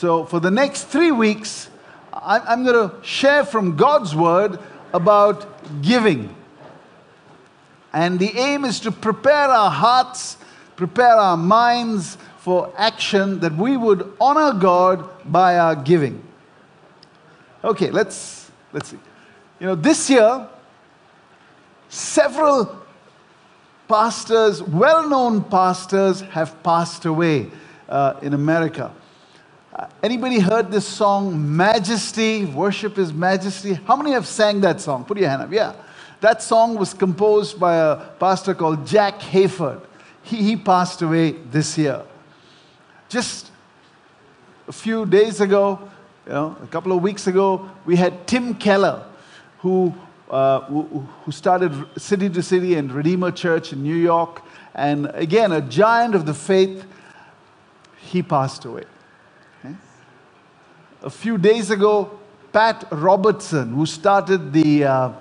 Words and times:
So, 0.00 0.24
for 0.24 0.40
the 0.40 0.50
next 0.50 0.84
three 0.84 1.12
weeks, 1.12 1.68
I'm 2.10 2.64
going 2.64 2.88
to 2.88 3.04
share 3.04 3.44
from 3.44 3.76
God's 3.76 4.16
Word 4.16 4.58
about 4.94 5.46
giving. 5.82 6.34
And 7.92 8.18
the 8.18 8.34
aim 8.34 8.64
is 8.64 8.80
to 8.80 8.92
prepare 8.92 9.48
our 9.48 9.70
hearts, 9.70 10.38
prepare 10.74 11.16
our 11.16 11.36
minds 11.36 12.16
for 12.38 12.72
action, 12.78 13.40
that 13.40 13.54
we 13.54 13.76
would 13.76 14.10
honor 14.18 14.58
God 14.58 15.06
by 15.30 15.58
our 15.58 15.76
giving. 15.76 16.26
Okay, 17.62 17.90
let's, 17.90 18.50
let's 18.72 18.88
see. 18.88 18.98
You 19.58 19.66
know, 19.66 19.74
this 19.74 20.08
year, 20.08 20.48
several 21.90 22.74
pastors, 23.86 24.62
well 24.62 25.06
known 25.06 25.44
pastors, 25.44 26.22
have 26.22 26.62
passed 26.62 27.04
away 27.04 27.50
uh, 27.86 28.14
in 28.22 28.32
America. 28.32 28.94
Anybody 30.02 30.38
heard 30.38 30.70
this 30.70 30.86
song, 30.86 31.56
Majesty? 31.56 32.44
Worship 32.44 32.98
is 32.98 33.12
Majesty. 33.12 33.74
How 33.74 33.96
many 33.96 34.12
have 34.12 34.26
sang 34.26 34.60
that 34.62 34.80
song? 34.80 35.04
Put 35.04 35.18
your 35.18 35.28
hand 35.28 35.42
up. 35.42 35.52
Yeah. 35.52 35.74
That 36.20 36.42
song 36.42 36.76
was 36.76 36.92
composed 36.92 37.58
by 37.58 37.76
a 37.76 37.96
pastor 38.18 38.54
called 38.54 38.86
Jack 38.86 39.20
Hayford. 39.20 39.80
He, 40.22 40.36
he 40.42 40.56
passed 40.56 41.00
away 41.02 41.32
this 41.32 41.78
year. 41.78 42.02
Just 43.08 43.50
a 44.68 44.72
few 44.72 45.06
days 45.06 45.40
ago, 45.40 45.78
you 46.26 46.32
know, 46.32 46.56
a 46.62 46.66
couple 46.66 46.92
of 46.92 47.02
weeks 47.02 47.26
ago, 47.26 47.70
we 47.86 47.96
had 47.96 48.26
Tim 48.26 48.54
Keller, 48.54 49.04
who, 49.60 49.94
uh, 50.30 50.60
who 50.60 51.32
started 51.32 51.72
City 51.96 52.28
to 52.28 52.42
City 52.42 52.74
and 52.74 52.92
Redeemer 52.92 53.30
Church 53.30 53.72
in 53.72 53.82
New 53.82 53.96
York. 53.96 54.42
And 54.74 55.06
again, 55.14 55.52
a 55.52 55.60
giant 55.60 56.14
of 56.14 56.26
the 56.26 56.34
faith, 56.34 56.84
he 57.98 58.22
passed 58.22 58.64
away. 58.64 58.84
A 61.02 61.08
few 61.08 61.38
days 61.38 61.70
ago, 61.70 62.18
Pat 62.52 62.84
Robertson, 62.90 63.72
who 63.72 63.86
started 63.86 64.52
the 64.52 64.84
uh, 64.84 65.12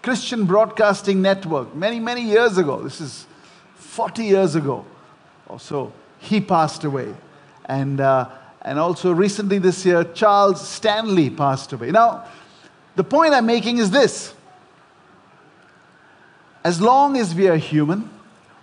Christian 0.00 0.44
Broadcasting 0.46 1.20
Network 1.20 1.74
many, 1.74 1.98
many 1.98 2.22
years 2.22 2.56
ago, 2.56 2.82
this 2.82 3.00
is 3.00 3.26
40 3.74 4.24
years 4.24 4.54
ago 4.54 4.84
or 5.48 5.58
so, 5.58 5.92
he 6.18 6.40
passed 6.40 6.84
away. 6.84 7.12
And, 7.66 8.00
uh, 8.00 8.28
and 8.62 8.78
also 8.78 9.12
recently 9.12 9.58
this 9.58 9.84
year, 9.84 10.04
Charles 10.04 10.66
Stanley 10.66 11.30
passed 11.30 11.72
away. 11.72 11.90
Now, 11.90 12.24
the 12.94 13.04
point 13.04 13.34
I'm 13.34 13.46
making 13.46 13.78
is 13.78 13.90
this 13.90 14.34
as 16.62 16.80
long 16.80 17.16
as 17.16 17.34
we 17.34 17.48
are 17.48 17.56
human, 17.56 18.08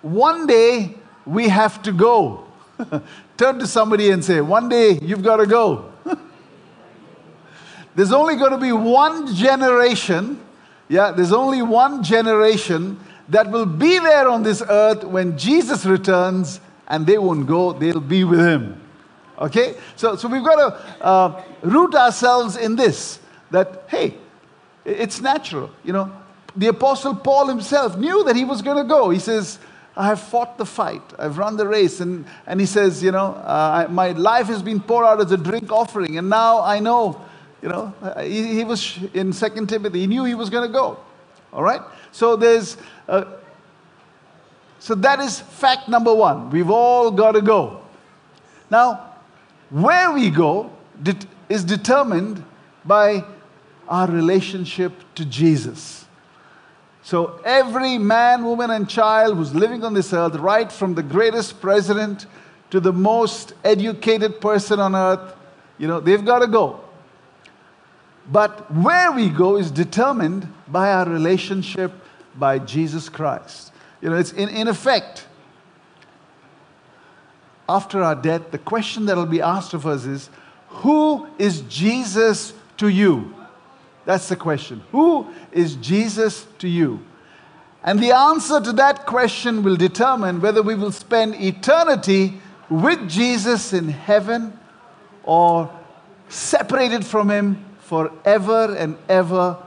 one 0.02 0.48
day 0.48 0.96
we 1.26 1.50
have 1.50 1.84
to 1.84 1.92
go. 1.92 2.46
Turn 3.42 3.58
to 3.58 3.66
somebody 3.66 4.12
and 4.12 4.24
say, 4.24 4.40
One 4.40 4.70
day 4.70 5.00
you've 5.02 5.24
got 5.24 5.38
to 5.38 5.48
go. 5.48 5.92
there's 7.96 8.12
only 8.12 8.36
going 8.36 8.52
to 8.52 8.60
be 8.60 8.72
one 8.72 9.34
generation, 9.34 10.40
yeah, 10.88 11.10
there's 11.10 11.34
only 11.34 11.64
one 11.64 12.04
generation 12.04 13.00
that 13.30 13.50
will 13.50 13.66
be 13.66 13.98
there 13.98 14.30
on 14.30 14.44
this 14.44 14.62
earth 14.70 15.04
when 15.04 15.40
Jesus 15.40 15.88
returns, 15.88 16.60
and 16.88 17.08
they 17.08 17.18
won't 17.18 17.48
go, 17.48 17.74
they'll 17.74 18.00
be 18.00 18.24
with 18.24 18.42
him. 18.42 18.80
Okay? 19.40 19.74
So, 19.96 20.16
so 20.16 20.28
we've 20.28 20.44
got 20.44 20.58
to 20.58 21.04
uh, 21.04 21.44
root 21.64 21.96
ourselves 21.96 22.58
in 22.58 22.76
this 22.76 23.18
that, 23.50 23.86
hey, 23.88 24.18
it's 24.86 25.20
natural. 25.20 25.72
You 25.84 25.94
know, 25.94 26.16
the 26.56 26.68
Apostle 26.68 27.16
Paul 27.16 27.48
himself 27.48 27.98
knew 27.98 28.24
that 28.26 28.36
he 28.36 28.46
was 28.46 28.62
going 28.62 28.78
to 28.78 28.88
go. 28.88 29.10
He 29.10 29.18
says, 29.18 29.58
I 29.96 30.08
have 30.08 30.22
fought 30.22 30.58
the 30.58 30.66
fight, 30.66 31.02
I've 31.20 31.38
run 31.38 31.58
the 31.58 31.68
race. 31.68 32.00
And, 32.00 32.26
and 32.48 32.60
he 32.60 32.66
says, 32.66 33.04
You 33.04 33.12
know, 33.12 33.34
uh, 33.34 33.88
my 33.90 34.12
life 34.12 34.48
has 34.48 34.62
been 34.62 34.80
poured 34.80 35.06
out 35.06 35.22
as 35.22 35.32
a 35.32 35.38
drink 35.38 35.72
offering. 35.72 36.18
And 36.18 36.30
now 36.30 36.62
I 36.62 36.80
know, 36.80 37.22
you 37.62 37.70
know, 37.70 37.94
uh, 38.02 38.22
he, 38.22 38.56
he 38.56 38.64
was 38.64 38.98
in 39.14 39.34
Second 39.34 39.68
Timothy, 39.68 40.02
he 40.02 40.08
knew 40.08 40.24
he 40.24 40.36
was 40.36 40.50
going 40.50 40.68
to 40.68 40.74
go. 40.74 40.98
All 41.52 41.64
right? 41.64 41.82
So 42.12 42.36
there's, 42.36 42.78
uh, 43.08 43.26
so 44.80 44.96
that 44.96 45.20
is 45.20 45.40
fact 45.40 45.90
number 45.90 46.14
one. 46.14 46.50
We've 46.50 46.72
all 46.72 47.12
got 47.12 47.34
to 47.34 47.42
go. 47.42 47.82
Now, 48.70 49.16
where 49.70 50.12
we 50.12 50.30
go 50.30 50.72
is 51.50 51.64
determined 51.64 52.44
by 52.86 53.24
our 53.88 54.08
relationship 54.08 54.94
to 55.16 55.26
Jesus. 55.26 56.01
So, 57.04 57.40
every 57.44 57.98
man, 57.98 58.46
woman, 58.46 58.70
and 58.70 58.88
child 58.88 59.36
who's 59.36 59.56
living 59.56 59.84
on 59.84 59.94
this 59.94 60.14
earth, 60.14 60.36
right 60.36 60.72
from 60.72 60.94
the 60.94 61.02
greatest 61.02 61.60
president 61.60 62.28
to 62.70 62.80
the 62.80 62.94
most 62.94 63.54
educated 63.64 64.40
person 64.40 64.80
on 64.80 64.96
earth, 64.96 65.36
you 65.78 65.88
know, 65.88 66.00
they've 66.00 66.24
got 66.24 66.40
to 66.40 66.48
go. 66.48 66.80
But 68.32 68.72
where 68.74 69.12
we 69.12 69.30
go 69.30 69.58
is 69.58 69.72
determined 69.72 70.48
by 70.68 70.92
our 70.94 71.10
relationship 71.10 71.92
by 72.36 72.60
Jesus 72.60 73.10
Christ. 73.10 73.74
You 74.00 74.12
know, 74.12 74.18
it's 74.18 74.32
in, 74.32 74.50
in 74.50 74.68
effect, 74.68 75.26
after 77.68 78.04
our 78.04 78.16
death, 78.16 78.52
the 78.52 78.58
question 78.58 79.06
that 79.08 79.16
will 79.18 79.26
be 79.26 79.42
asked 79.42 79.74
of 79.74 79.88
us 79.88 80.06
is 80.06 80.30
Who 80.68 81.28
is 81.38 81.62
Jesus 81.62 82.54
to 82.78 82.88
you? 82.88 83.34
That's 84.06 84.30
the 84.30 84.36
question. 84.36 84.82
Who 84.92 85.28
is 85.52 85.76
Jesus 85.76 86.48
to 86.60 86.68
you? 86.68 87.00
And 87.84 88.00
the 88.00 88.12
answer 88.12 88.62
to 88.62 88.74
that 88.74 89.06
question 89.06 89.64
will 89.64 89.76
determine 89.76 90.42
whether 90.42 90.62
we 90.62 90.76
will 90.76 90.92
spend 90.92 91.36
eternity 91.36 92.40
with 92.70 93.10
Jesus 93.10 93.74
in 93.74 93.90
heaven 93.90 94.58
or 95.24 95.70
separated 96.30 97.06
from 97.06 97.30
Him 97.30 97.66
forever 97.80 98.76
and 98.76 98.98
ever 99.10 99.58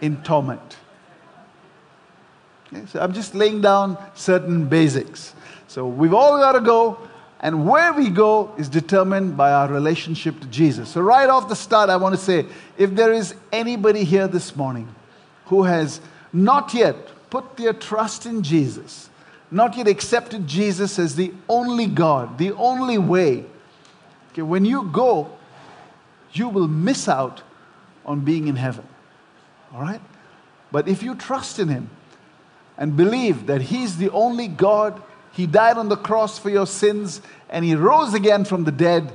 in 0.00 0.22
torment. 0.22 0.76
Okay, 2.68 2.86
so 2.86 3.00
I'm 3.00 3.12
just 3.12 3.34
laying 3.34 3.60
down 3.60 3.98
certain 4.14 4.66
basics. 4.66 5.34
So 5.68 5.86
we've 5.86 6.14
all 6.14 6.38
got 6.38 6.52
to 6.52 6.60
go, 6.60 6.98
and 7.40 7.68
where 7.68 7.92
we 7.92 8.08
go 8.08 8.52
is 8.56 8.68
determined 8.68 9.36
by 9.36 9.52
our 9.52 9.68
relationship 9.68 10.40
to 10.40 10.46
Jesus. 10.46 10.88
So, 10.88 11.00
right 11.02 11.28
off 11.28 11.48
the 11.48 11.56
start, 11.56 11.90
I 11.90 11.96
want 11.96 12.14
to 12.14 12.20
say 12.20 12.46
if 12.78 12.94
there 12.94 13.12
is 13.12 13.34
anybody 13.52 14.04
here 14.04 14.26
this 14.26 14.56
morning 14.56 14.88
who 15.46 15.64
has 15.64 16.00
not 16.32 16.72
yet 16.72 16.96
put 17.30 17.56
their 17.56 17.72
trust 17.72 18.26
in 18.26 18.42
Jesus, 18.42 19.10
not 19.50 19.76
yet 19.76 19.86
accepted 19.86 20.46
Jesus 20.46 20.98
as 20.98 21.14
the 21.14 21.32
only 21.48 21.86
God, 21.86 22.38
the 22.38 22.52
only 22.52 22.98
way, 22.98 23.44
okay, 24.32 24.42
when 24.42 24.64
you 24.64 24.84
go, 24.84 25.30
you 26.32 26.48
will 26.48 26.68
miss 26.68 27.08
out 27.08 27.42
on 28.04 28.20
being 28.20 28.48
in 28.48 28.56
heaven. 28.56 28.86
All 29.74 29.80
right? 29.80 30.00
But 30.72 30.88
if 30.88 31.02
you 31.02 31.14
trust 31.14 31.58
in 31.58 31.68
Him 31.68 31.90
and 32.78 32.96
believe 32.96 33.46
that 33.46 33.62
He's 33.62 33.98
the 33.98 34.10
only 34.10 34.48
God 34.48 35.02
he 35.36 35.46
died 35.46 35.76
on 35.76 35.90
the 35.90 35.98
cross 35.98 36.38
for 36.38 36.48
your 36.48 36.66
sins 36.66 37.20
and 37.50 37.62
He 37.62 37.74
rose 37.74 38.14
again 38.14 38.46
from 38.46 38.64
the 38.64 38.72
dead. 38.72 39.12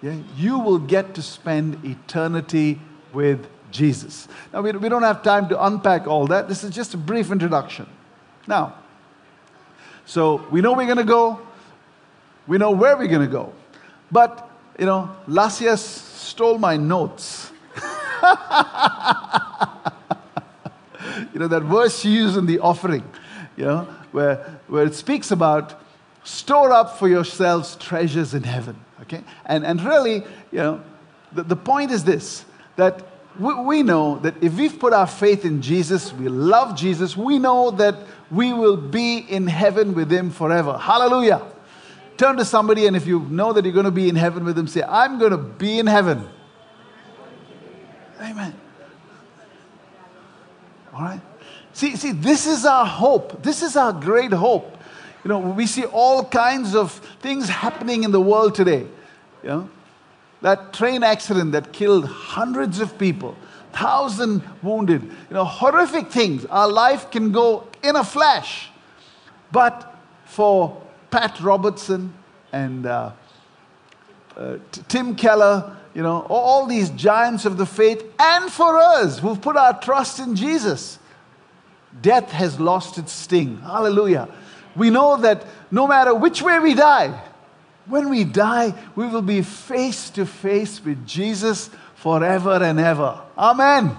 Yeah, 0.00 0.14
you 0.36 0.60
will 0.60 0.78
get 0.78 1.16
to 1.16 1.22
spend 1.22 1.84
eternity 1.84 2.80
with 3.12 3.48
Jesus. 3.72 4.28
Now, 4.52 4.62
we, 4.62 4.70
we 4.70 4.88
don't 4.88 5.02
have 5.02 5.24
time 5.24 5.48
to 5.48 5.66
unpack 5.66 6.06
all 6.06 6.28
that. 6.28 6.46
This 6.46 6.62
is 6.62 6.70
just 6.70 6.94
a 6.94 6.96
brief 6.96 7.32
introduction. 7.32 7.88
Now, 8.46 8.76
so 10.04 10.46
we 10.52 10.60
know 10.60 10.72
we're 10.72 10.84
going 10.84 10.98
to 10.98 11.04
go, 11.04 11.40
we 12.46 12.58
know 12.58 12.70
where 12.70 12.96
we're 12.96 13.08
going 13.08 13.26
to 13.26 13.32
go. 13.32 13.52
But, 14.12 14.48
you 14.78 14.86
know, 14.86 15.10
Lasia 15.26 15.76
stole 15.76 16.58
my 16.58 16.76
notes. 16.76 17.50
you 21.34 21.40
know, 21.40 21.48
that 21.48 21.64
verse 21.64 21.98
she 21.98 22.10
used 22.10 22.36
in 22.36 22.46
the 22.46 22.60
offering, 22.60 23.02
you 23.56 23.64
know, 23.64 23.88
where, 24.12 24.60
where 24.68 24.84
it 24.84 24.94
speaks 24.94 25.30
about 25.30 25.80
store 26.24 26.72
up 26.72 26.98
for 26.98 27.08
yourselves 27.08 27.76
treasures 27.76 28.34
in 28.34 28.42
heaven. 28.42 28.76
Okay? 29.02 29.22
And, 29.44 29.64
and 29.64 29.82
really, 29.82 30.24
you 30.50 30.58
know, 30.58 30.82
the, 31.32 31.42
the 31.42 31.56
point 31.56 31.90
is 31.90 32.04
this 32.04 32.44
that 32.76 33.06
we, 33.38 33.54
we 33.54 33.82
know 33.82 34.18
that 34.18 34.42
if 34.42 34.56
we've 34.56 34.78
put 34.78 34.92
our 34.92 35.06
faith 35.06 35.44
in 35.44 35.62
Jesus, 35.62 36.12
we 36.12 36.28
love 36.28 36.76
Jesus, 36.76 37.16
we 37.16 37.38
know 37.38 37.70
that 37.72 37.96
we 38.30 38.52
will 38.52 38.76
be 38.76 39.18
in 39.18 39.46
heaven 39.46 39.94
with 39.94 40.10
Him 40.10 40.30
forever. 40.30 40.76
Hallelujah. 40.76 41.42
Turn 42.16 42.36
to 42.38 42.44
somebody, 42.44 42.86
and 42.86 42.96
if 42.96 43.06
you 43.06 43.20
know 43.20 43.52
that 43.52 43.64
you're 43.64 43.74
going 43.74 43.84
to 43.84 43.90
be 43.90 44.08
in 44.08 44.16
heaven 44.16 44.44
with 44.44 44.58
Him, 44.58 44.66
say, 44.66 44.82
I'm 44.82 45.18
going 45.18 45.32
to 45.32 45.38
be 45.38 45.78
in 45.78 45.86
heaven. 45.86 46.26
Amen. 48.20 48.54
All 50.94 51.02
right? 51.02 51.20
See, 51.76 51.94
see, 51.94 52.12
this 52.12 52.46
is 52.46 52.64
our 52.64 52.86
hope. 52.86 53.42
This 53.42 53.60
is 53.60 53.76
our 53.76 53.92
great 53.92 54.32
hope. 54.32 54.78
You 55.22 55.28
know, 55.28 55.40
we 55.40 55.66
see 55.66 55.84
all 55.84 56.24
kinds 56.24 56.74
of 56.74 56.90
things 57.20 57.50
happening 57.50 58.02
in 58.02 58.12
the 58.12 58.20
world 58.20 58.54
today. 58.54 58.86
You 59.42 59.48
know, 59.48 59.70
that 60.40 60.72
train 60.72 61.02
accident 61.02 61.52
that 61.52 61.74
killed 61.74 62.06
hundreds 62.06 62.80
of 62.80 62.96
people, 62.98 63.36
thousand 63.74 64.42
wounded. 64.62 65.02
You 65.02 65.34
know, 65.34 65.44
horrific 65.44 66.10
things. 66.10 66.46
Our 66.46 66.66
life 66.66 67.10
can 67.10 67.30
go 67.30 67.68
in 67.82 67.94
a 67.94 68.04
flash. 68.04 68.70
But 69.52 69.94
for 70.24 70.80
Pat 71.10 71.38
Robertson 71.42 72.14
and 72.54 72.86
uh, 72.86 73.12
uh, 74.34 74.56
Tim 74.88 75.14
Keller, 75.14 75.76
you 75.92 76.02
know, 76.02 76.24
all 76.30 76.64
these 76.64 76.88
giants 76.88 77.44
of 77.44 77.58
the 77.58 77.66
faith, 77.66 78.02
and 78.18 78.50
for 78.50 78.78
us 78.78 79.18
who've 79.18 79.42
put 79.42 79.58
our 79.58 79.78
trust 79.78 80.20
in 80.20 80.34
Jesus. 80.34 81.00
Death 82.02 82.30
has 82.30 82.60
lost 82.60 82.98
its 82.98 83.12
sting. 83.12 83.60
Hallelujah. 83.60 84.28
We 84.74 84.90
know 84.90 85.16
that 85.18 85.44
no 85.70 85.86
matter 85.86 86.14
which 86.14 86.42
way 86.42 86.58
we 86.58 86.74
die, 86.74 87.18
when 87.86 88.10
we 88.10 88.24
die, 88.24 88.74
we 88.94 89.06
will 89.06 89.22
be 89.22 89.42
face 89.42 90.10
to 90.10 90.26
face 90.26 90.84
with 90.84 91.06
Jesus 91.06 91.70
forever 91.94 92.62
and 92.62 92.78
ever. 92.78 93.20
Amen. 93.38 93.96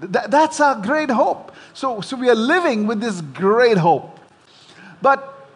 Th- 0.00 0.26
that's 0.28 0.60
our 0.60 0.80
great 0.80 1.10
hope. 1.10 1.52
So, 1.74 2.00
so 2.00 2.16
we 2.16 2.28
are 2.28 2.34
living 2.34 2.86
with 2.86 3.00
this 3.00 3.20
great 3.20 3.78
hope. 3.78 4.18
But 5.02 5.48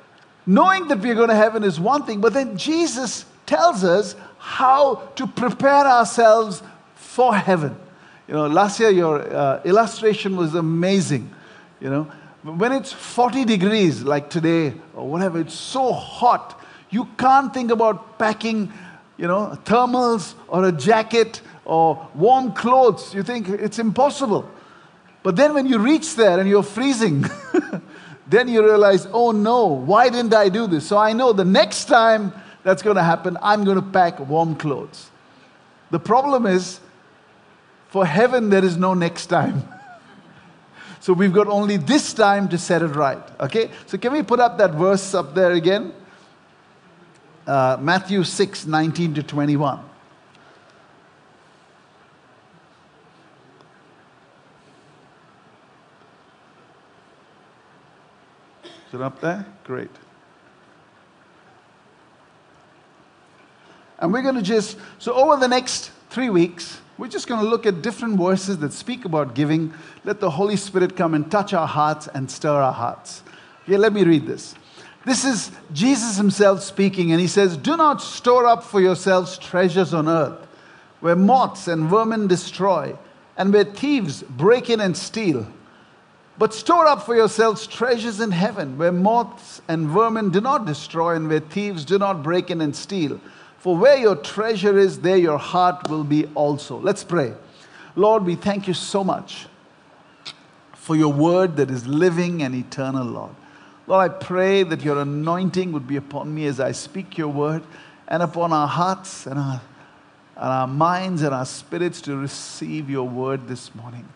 knowing 0.46 0.88
that 0.88 0.98
we're 1.00 1.14
going 1.14 1.28
to 1.28 1.34
heaven 1.34 1.62
is 1.62 1.78
one 1.78 2.04
thing, 2.04 2.20
but 2.20 2.32
then 2.32 2.56
Jesus 2.56 3.24
tells 3.46 3.84
us 3.84 4.16
how 4.38 4.96
to 5.16 5.26
prepare 5.26 5.86
ourselves 5.86 6.62
for 6.94 7.34
heaven. 7.34 7.76
You 8.26 8.34
know, 8.34 8.46
last 8.46 8.80
year 8.80 8.90
your 8.90 9.20
uh, 9.20 9.60
illustration 9.64 10.36
was 10.36 10.54
amazing. 10.54 11.30
You 11.82 11.90
know, 11.90 12.04
when 12.44 12.70
it's 12.70 12.92
40 12.92 13.44
degrees, 13.44 14.04
like 14.04 14.30
today 14.30 14.74
or 14.94 15.08
whatever, 15.08 15.40
it's 15.40 15.54
so 15.54 15.92
hot, 15.92 16.60
you 16.90 17.06
can't 17.18 17.52
think 17.52 17.72
about 17.72 18.20
packing, 18.20 18.72
you 19.16 19.26
know, 19.26 19.58
thermals 19.64 20.34
or 20.46 20.64
a 20.64 20.70
jacket 20.70 21.40
or 21.64 22.08
warm 22.14 22.52
clothes. 22.52 23.12
You 23.12 23.24
think 23.24 23.48
it's 23.48 23.80
impossible. 23.80 24.48
But 25.24 25.34
then 25.34 25.54
when 25.54 25.66
you 25.66 25.78
reach 25.80 26.14
there 26.14 26.38
and 26.38 26.48
you're 26.48 26.62
freezing, 26.62 27.24
then 28.28 28.46
you 28.46 28.64
realize, 28.64 29.08
oh 29.12 29.32
no, 29.32 29.66
why 29.66 30.08
didn't 30.08 30.34
I 30.34 30.50
do 30.50 30.68
this? 30.68 30.86
So 30.86 30.98
I 30.98 31.12
know 31.12 31.32
the 31.32 31.44
next 31.44 31.86
time 31.86 32.32
that's 32.62 32.82
going 32.82 32.96
to 32.96 33.02
happen, 33.02 33.36
I'm 33.42 33.64
going 33.64 33.76
to 33.76 33.82
pack 33.82 34.20
warm 34.20 34.54
clothes. 34.54 35.10
The 35.90 35.98
problem 35.98 36.46
is, 36.46 36.78
for 37.88 38.06
heaven, 38.06 38.50
there 38.50 38.64
is 38.64 38.76
no 38.76 38.94
next 38.94 39.26
time. 39.26 39.64
So 41.02 41.12
we've 41.12 41.32
got 41.32 41.48
only 41.48 41.78
this 41.78 42.14
time 42.14 42.48
to 42.50 42.56
set 42.56 42.80
it 42.80 42.94
right. 42.94 43.18
Okay? 43.40 43.72
So 43.86 43.98
can 43.98 44.12
we 44.12 44.22
put 44.22 44.38
up 44.38 44.56
that 44.58 44.70
verse 44.70 45.14
up 45.14 45.34
there 45.34 45.50
again? 45.50 45.92
Uh, 47.44 47.76
Matthew 47.80 48.22
6 48.22 48.66
19 48.66 49.14
to 49.14 49.22
21. 49.24 49.80
Is 58.62 58.94
it 58.94 59.00
up 59.02 59.20
there? 59.20 59.44
Great. 59.64 59.90
And 63.98 64.12
we're 64.12 64.22
going 64.22 64.36
to 64.36 64.42
just, 64.42 64.78
so 65.00 65.14
over 65.14 65.36
the 65.36 65.48
next 65.48 65.90
three 66.10 66.30
weeks, 66.30 66.80
we're 66.98 67.08
just 67.08 67.26
going 67.26 67.42
to 67.42 67.48
look 67.48 67.66
at 67.66 67.82
different 67.82 68.18
verses 68.18 68.58
that 68.58 68.72
speak 68.72 69.04
about 69.04 69.34
giving. 69.34 69.72
Let 70.04 70.20
the 70.20 70.30
Holy 70.30 70.56
Spirit 70.56 70.96
come 70.96 71.14
and 71.14 71.30
touch 71.30 71.52
our 71.52 71.66
hearts 71.66 72.08
and 72.08 72.30
stir 72.30 72.60
our 72.60 72.72
hearts. 72.72 73.22
Okay, 73.64 73.76
let 73.76 73.92
me 73.92 74.04
read 74.04 74.26
this. 74.26 74.54
This 75.04 75.24
is 75.24 75.50
Jesus 75.72 76.16
himself 76.16 76.62
speaking, 76.62 77.10
and 77.10 77.20
he 77.20 77.26
says, 77.26 77.56
Do 77.56 77.76
not 77.76 78.00
store 78.00 78.46
up 78.46 78.62
for 78.62 78.80
yourselves 78.80 79.36
treasures 79.36 79.92
on 79.92 80.08
earth, 80.08 80.46
where 81.00 81.16
moths 81.16 81.66
and 81.66 81.88
vermin 81.88 82.28
destroy, 82.28 82.96
and 83.36 83.52
where 83.52 83.64
thieves 83.64 84.22
break 84.22 84.70
in 84.70 84.80
and 84.80 84.96
steal. 84.96 85.46
But 86.38 86.54
store 86.54 86.86
up 86.86 87.02
for 87.02 87.16
yourselves 87.16 87.66
treasures 87.66 88.20
in 88.20 88.30
heaven, 88.30 88.78
where 88.78 88.92
moths 88.92 89.60
and 89.66 89.88
vermin 89.88 90.30
do 90.30 90.40
not 90.40 90.66
destroy, 90.66 91.16
and 91.16 91.28
where 91.28 91.40
thieves 91.40 91.84
do 91.84 91.98
not 91.98 92.22
break 92.22 92.50
in 92.50 92.60
and 92.60 92.74
steal. 92.74 93.20
For 93.62 93.76
where 93.76 93.96
your 93.96 94.16
treasure 94.16 94.76
is, 94.76 94.98
there 94.98 95.16
your 95.16 95.38
heart 95.38 95.88
will 95.88 96.02
be 96.02 96.26
also. 96.34 96.80
Let's 96.80 97.04
pray. 97.04 97.32
Lord, 97.94 98.24
we 98.24 98.34
thank 98.34 98.66
you 98.66 98.74
so 98.74 99.04
much 99.04 99.46
for 100.74 100.96
your 100.96 101.12
word 101.12 101.54
that 101.58 101.70
is 101.70 101.86
living 101.86 102.42
and 102.42 102.56
eternal, 102.56 103.06
Lord. 103.06 103.30
Lord, 103.86 104.10
I 104.10 104.12
pray 104.12 104.64
that 104.64 104.82
your 104.82 105.00
anointing 105.00 105.70
would 105.70 105.86
be 105.86 105.94
upon 105.94 106.34
me 106.34 106.46
as 106.46 106.58
I 106.58 106.72
speak 106.72 107.16
your 107.16 107.28
word 107.28 107.62
and 108.08 108.20
upon 108.20 108.52
our 108.52 108.66
hearts 108.66 109.28
and 109.28 109.38
our, 109.38 109.62
and 110.34 110.52
our 110.52 110.66
minds 110.66 111.22
and 111.22 111.32
our 111.32 111.46
spirits 111.46 112.00
to 112.00 112.16
receive 112.16 112.90
your 112.90 113.08
word 113.08 113.46
this 113.46 113.72
morning 113.76 114.08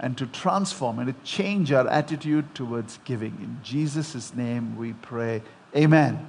and 0.00 0.18
to 0.18 0.26
transform 0.26 0.98
and 0.98 1.06
to 1.06 1.22
change 1.22 1.70
our 1.70 1.86
attitude 1.86 2.52
towards 2.56 2.98
giving. 3.04 3.38
In 3.40 3.60
Jesus' 3.62 4.34
name 4.34 4.76
we 4.76 4.94
pray. 4.94 5.40
Amen. 5.76 6.26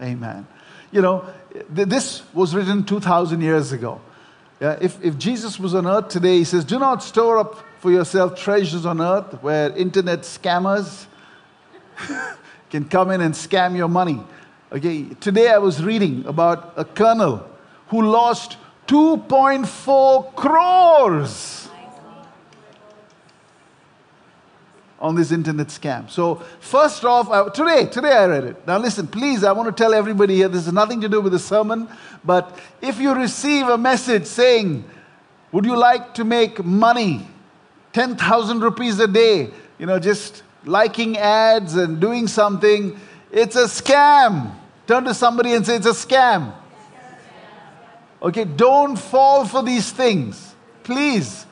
Amen. 0.00 0.46
You 0.90 1.02
know, 1.02 1.24
th- 1.74 1.88
this 1.88 2.22
was 2.32 2.54
written 2.54 2.84
2,000 2.84 3.40
years 3.40 3.72
ago. 3.72 4.00
Yeah, 4.60 4.78
if, 4.80 5.02
if 5.04 5.18
Jesus 5.18 5.58
was 5.58 5.74
on 5.74 5.86
earth 5.86 6.08
today, 6.08 6.38
he 6.38 6.44
says, 6.44 6.64
Do 6.64 6.78
not 6.78 7.02
store 7.02 7.38
up 7.38 7.64
for 7.80 7.90
yourself 7.90 8.38
treasures 8.38 8.86
on 8.86 9.00
earth 9.00 9.42
where 9.42 9.76
internet 9.76 10.20
scammers 10.20 11.06
can 12.70 12.84
come 12.84 13.10
in 13.10 13.20
and 13.20 13.34
scam 13.34 13.76
your 13.76 13.88
money. 13.88 14.20
Okay, 14.70 15.04
today 15.20 15.50
I 15.50 15.58
was 15.58 15.82
reading 15.82 16.24
about 16.26 16.74
a 16.76 16.84
colonel 16.84 17.46
who 17.88 18.02
lost 18.02 18.56
2.4 18.86 20.34
crores 20.34 21.61
on 25.02 25.16
this 25.16 25.32
internet 25.32 25.66
scam. 25.66 26.08
So, 26.08 26.36
first 26.60 27.04
off, 27.04 27.28
I, 27.28 27.48
today, 27.48 27.86
today 27.86 28.12
I 28.12 28.26
read 28.26 28.44
it. 28.44 28.66
Now, 28.68 28.78
listen, 28.78 29.08
please, 29.08 29.42
I 29.42 29.50
want 29.50 29.66
to 29.66 29.82
tell 29.82 29.92
everybody 29.92 30.36
here 30.36 30.48
this 30.48 30.64
has 30.64 30.72
nothing 30.72 31.00
to 31.00 31.08
do 31.08 31.20
with 31.20 31.32
the 31.32 31.40
sermon, 31.40 31.88
but 32.24 32.56
if 32.80 33.00
you 33.00 33.12
receive 33.12 33.66
a 33.66 33.76
message 33.76 34.26
saying, 34.26 34.84
Would 35.50 35.66
you 35.66 35.76
like 35.76 36.14
to 36.14 36.24
make 36.24 36.64
money? 36.64 37.26
10,000 37.92 38.60
rupees 38.60 39.00
a 39.00 39.08
day, 39.08 39.50
you 39.78 39.86
know, 39.86 39.98
just 39.98 40.44
liking 40.64 41.18
ads 41.18 41.74
and 41.74 42.00
doing 42.00 42.28
something, 42.28 42.98
it's 43.32 43.56
a 43.56 43.64
scam. 43.64 44.54
Turn 44.86 45.04
to 45.04 45.14
somebody 45.14 45.54
and 45.54 45.66
say, 45.66 45.76
It's 45.76 45.86
a 45.86 45.90
scam. 45.90 46.54
Okay, 48.22 48.44
don't 48.44 48.96
fall 48.96 49.44
for 49.44 49.64
these 49.64 49.90
things. 49.90 50.54
Please. 50.84 51.44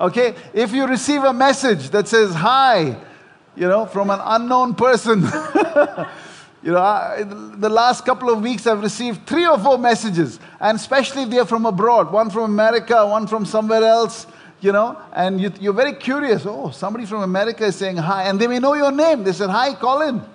Okay? 0.00 0.34
If 0.54 0.72
you 0.72 0.86
receive 0.86 1.24
a 1.24 1.32
message 1.32 1.90
that 1.90 2.08
says 2.08 2.34
hi, 2.34 2.96
you 3.54 3.68
know, 3.68 3.84
from 3.84 4.10
an 4.10 4.20
unknown 4.22 4.74
person, 4.74 5.20
you 6.62 6.72
know, 6.72 6.78
I, 6.78 7.24
the 7.24 7.68
last 7.68 8.06
couple 8.06 8.30
of 8.30 8.40
weeks 8.40 8.66
I've 8.66 8.82
received 8.82 9.26
three 9.26 9.46
or 9.46 9.58
four 9.58 9.76
messages, 9.76 10.40
and 10.58 10.76
especially 10.76 11.26
they're 11.26 11.44
from 11.44 11.66
abroad, 11.66 12.10
one 12.10 12.30
from 12.30 12.44
America, 12.44 13.06
one 13.06 13.26
from 13.26 13.44
somewhere 13.44 13.84
else, 13.84 14.26
you 14.60 14.72
know, 14.72 14.98
and 15.12 15.40
you, 15.40 15.52
you're 15.60 15.74
very 15.74 15.94
curious. 15.94 16.44
Oh, 16.46 16.70
somebody 16.70 17.04
from 17.04 17.22
America 17.22 17.64
is 17.64 17.76
saying 17.76 17.98
hi, 17.98 18.24
and 18.24 18.40
they 18.40 18.46
may 18.46 18.58
know 18.58 18.74
your 18.74 18.92
name. 18.92 19.24
They 19.24 19.32
said, 19.32 19.50
Hi, 19.50 19.74
Colin. 19.74 20.22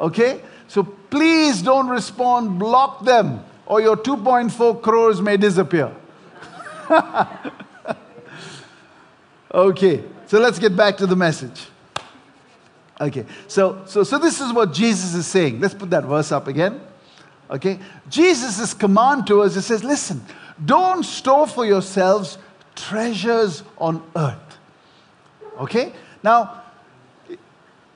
Okay? 0.00 0.40
So 0.66 0.82
please 0.82 1.60
don't 1.60 1.88
respond, 1.88 2.58
block 2.58 3.04
them, 3.04 3.44
or 3.66 3.82
your 3.82 3.96
2.4 3.96 4.80
crores 4.80 5.20
may 5.20 5.36
disappear. 5.36 5.94
okay, 9.54 10.04
so 10.26 10.38
let's 10.38 10.58
get 10.58 10.76
back 10.76 10.96
to 10.96 11.06
the 11.06 11.16
message. 11.16 11.66
Okay, 13.00 13.24
so, 13.48 13.82
so, 13.86 14.02
so 14.02 14.18
this 14.18 14.40
is 14.40 14.52
what 14.52 14.72
Jesus 14.72 15.14
is 15.14 15.26
saying. 15.26 15.60
Let's 15.60 15.74
put 15.74 15.90
that 15.90 16.04
verse 16.04 16.32
up 16.32 16.48
again. 16.48 16.80
Okay, 17.50 17.78
Jesus' 18.08 18.74
command 18.74 19.26
to 19.28 19.42
us, 19.42 19.56
it 19.56 19.62
says, 19.62 19.82
listen, 19.82 20.24
don't 20.64 21.04
store 21.04 21.46
for 21.46 21.64
yourselves 21.64 22.38
treasures 22.76 23.62
on 23.78 24.02
earth. 24.14 24.58
Okay, 25.58 25.92
now, 26.22 26.62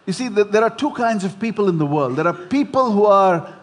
you 0.06 0.12
see, 0.12 0.28
there 0.28 0.62
are 0.62 0.74
two 0.74 0.90
kinds 0.92 1.24
of 1.24 1.38
people 1.38 1.68
in 1.68 1.78
the 1.78 1.86
world. 1.86 2.16
There 2.16 2.26
are 2.26 2.32
people 2.32 2.90
who 2.90 3.06
are 3.06 3.54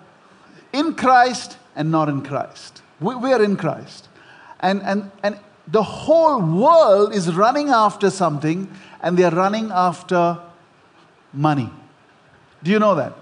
in 0.73 0.95
Christ 0.95 1.57
and 1.75 1.91
not 1.91 2.09
in 2.09 2.21
Christ. 2.21 2.81
We, 3.00 3.15
we 3.15 3.33
are 3.33 3.43
in 3.43 3.57
Christ. 3.57 4.07
And, 4.62 4.82
and, 4.84 5.12
and 5.24 5.39
the 5.68 5.84
whole 5.84 6.41
world 6.41 7.15
is 7.15 7.34
running 7.34 7.70
after 7.70 8.10
something 8.10 8.70
and 9.01 9.18
they're 9.18 9.32
running 9.32 9.72
after 9.72 10.39
money. 11.34 11.70
Do 12.63 12.72
you 12.72 12.80
know 12.80 12.96
that? 12.96 13.13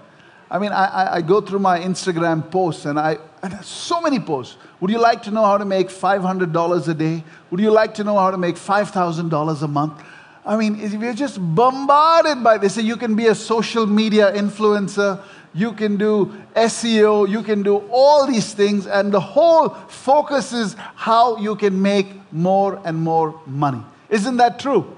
I 0.50 0.58
mean, 0.58 0.72
I, 0.72 1.16
I 1.16 1.20
go 1.22 1.40
through 1.40 1.60
my 1.60 1.78
Instagram 1.78 2.50
posts 2.50 2.84
and 2.84 2.98
I, 2.98 3.18
and 3.42 3.64
so 3.64 4.00
many 4.00 4.18
posts. 4.18 4.56
Would 4.80 4.90
you 4.90 4.98
like 4.98 5.22
to 5.22 5.30
know 5.30 5.44
how 5.44 5.56
to 5.58 5.64
make 5.64 5.88
$500 5.88 6.88
a 6.88 6.94
day? 6.94 7.24
Would 7.50 7.60
you 7.60 7.70
like 7.70 7.94
to 7.94 8.04
know 8.04 8.18
how 8.18 8.32
to 8.32 8.36
make 8.36 8.56
$5,000 8.56 9.62
a 9.62 9.68
month? 9.68 10.02
I 10.44 10.56
mean, 10.56 10.98
we're 10.98 11.14
just 11.14 11.38
bombarded 11.38 12.42
by 12.42 12.58
this. 12.58 12.76
You 12.76 12.96
can 12.96 13.14
be 13.14 13.26
a 13.26 13.34
social 13.34 13.86
media 13.86 14.32
influencer 14.32 15.22
you 15.52 15.72
can 15.72 15.96
do 15.96 16.32
SEO, 16.54 17.28
you 17.28 17.42
can 17.42 17.62
do 17.62 17.78
all 17.90 18.26
these 18.26 18.54
things, 18.54 18.86
and 18.86 19.12
the 19.12 19.20
whole 19.20 19.70
focus 19.88 20.52
is 20.52 20.74
how 20.94 21.36
you 21.38 21.56
can 21.56 21.80
make 21.80 22.06
more 22.32 22.80
and 22.84 22.96
more 22.96 23.40
money. 23.46 23.82
Isn't 24.08 24.36
that 24.36 24.58
true? 24.58 24.96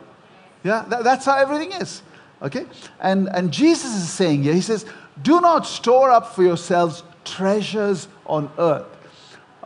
Yeah, 0.64 0.84
that, 0.88 1.04
that's 1.04 1.24
how 1.24 1.36
everything 1.36 1.72
is. 1.72 2.02
Okay? 2.42 2.66
And, 3.00 3.28
and 3.28 3.52
Jesus 3.52 3.94
is 3.94 4.10
saying 4.10 4.42
here, 4.42 4.54
He 4.54 4.60
says, 4.60 4.84
Do 5.22 5.40
not 5.40 5.66
store 5.66 6.10
up 6.10 6.34
for 6.34 6.42
yourselves 6.42 7.02
treasures 7.24 8.08
on 8.26 8.50
earth. 8.58 8.86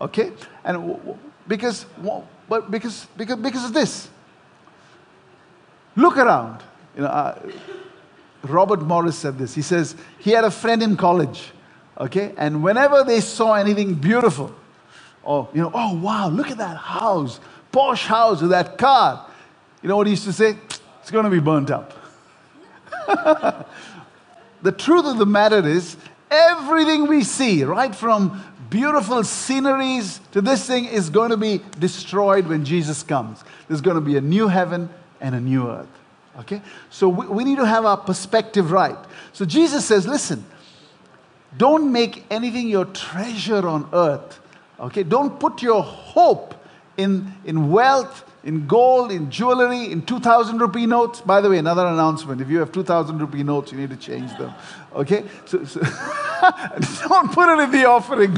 Okay? 0.01 0.33
And 0.65 0.99
because, 1.49 1.87
but 2.49 2.71
because, 2.71 3.07
because, 3.17 3.37
because 3.37 3.65
of 3.65 3.73
this. 3.73 4.09
Look 5.97 6.19
around. 6.19 6.63
You 6.95 7.03
know, 7.03 7.09
uh, 7.09 7.51
Robert 8.43 8.83
Morris 8.83 9.17
said 9.17 9.39
this. 9.39 9.55
He 9.55 9.63
says 9.63 9.97
he 10.19 10.31
had 10.31 10.45
a 10.45 10.51
friend 10.51 10.83
in 10.83 10.97
college, 10.97 11.53
okay? 11.99 12.33
And 12.37 12.63
whenever 12.63 13.05
they 13.05 13.21
saw 13.21 13.55
anything 13.55 13.95
beautiful, 13.95 14.55
or, 15.23 15.49
you 15.53 15.61
know, 15.61 15.71
oh, 15.75 15.99
wow, 15.99 16.29
look 16.29 16.51
at 16.51 16.59
that 16.59 16.77
house, 16.77 17.41
posh 17.73 18.07
house 18.07 18.41
with 18.41 18.51
that 18.51 18.79
car, 18.79 19.27
you 19.83 19.89
know 19.89 19.97
what 19.97 20.07
he 20.07 20.13
used 20.13 20.25
to 20.25 20.33
say? 20.33 20.57
It's 21.01 21.11
going 21.11 21.25
to 21.25 21.31
be 21.31 21.41
burnt 21.41 21.71
up. 21.71 21.93
the 24.63 24.73
truth 24.73 25.05
of 25.05 25.19
the 25.19 25.27
matter 25.27 25.67
is, 25.67 25.97
everything 26.31 27.07
we 27.07 27.23
see, 27.23 27.65
right 27.65 27.95
from 27.95 28.43
beautiful 28.71 29.23
sceneries 29.23 30.21
to 30.33 30.41
this 30.41 30.67
thing, 30.67 30.87
is 30.87 31.11
going 31.11 31.31
to 31.31 31.37
be 31.37 31.61
destroyed 31.79 32.47
when 32.47 32.65
Jesus 32.65 33.03
comes. 33.03 33.45
There's 33.69 33.81
going 33.81 33.97
to 33.97 34.01
be 34.01 34.17
a 34.17 34.21
new 34.21 34.49
heaven 34.49 34.89
and 35.21 35.35
a 35.35 35.41
new 35.41 35.69
earth. 35.69 35.89
Okay? 36.41 36.61
So 36.91 37.09
we, 37.09 37.27
we 37.27 37.45
need 37.45 37.59
to 37.59 37.67
have 37.67 37.85
our 37.85 37.97
perspective 37.97 38.73
right. 38.73 38.99
So 39.33 39.45
Jesus 39.45 39.85
says, 39.85 40.07
listen, 40.07 40.45
don't 41.57 41.93
make 41.93 42.25
anything 42.31 42.69
your 42.69 42.85
treasure 42.87 43.67
on 43.67 43.89
earth. 43.93 44.41
Okay? 44.79 45.03
Don't 45.03 45.41
put 45.41 45.63
your 45.63 45.83
hope 45.83 46.55
in, 46.97 47.33
in 47.45 47.71
wealth, 47.71 48.25
in 48.45 48.67
gold, 48.67 49.11
in 49.11 49.31
jewelry, 49.31 49.91
in 49.91 50.03
2,000 50.03 50.59
rupee 50.59 50.87
notes. 50.87 51.21
By 51.21 51.41
the 51.41 51.51
way, 51.51 51.59
another 51.59 51.87
announcement. 51.87 52.41
If 52.41 52.49
you 52.49 52.59
have 52.59 52.73
2,000 52.73 53.19
rupee 53.19 53.43
notes, 53.43 53.73
you 53.73 53.79
need 53.79 53.91
to 53.91 53.97
change 53.97 54.31
them. 54.37 54.55
Okay? 54.95 55.25
So, 55.47 55.65
so 55.65 55.81
don't 57.09 57.33
put 57.33 57.49
it 57.49 57.63
in 57.63 57.71
the 57.71 57.87
offering. 57.87 58.37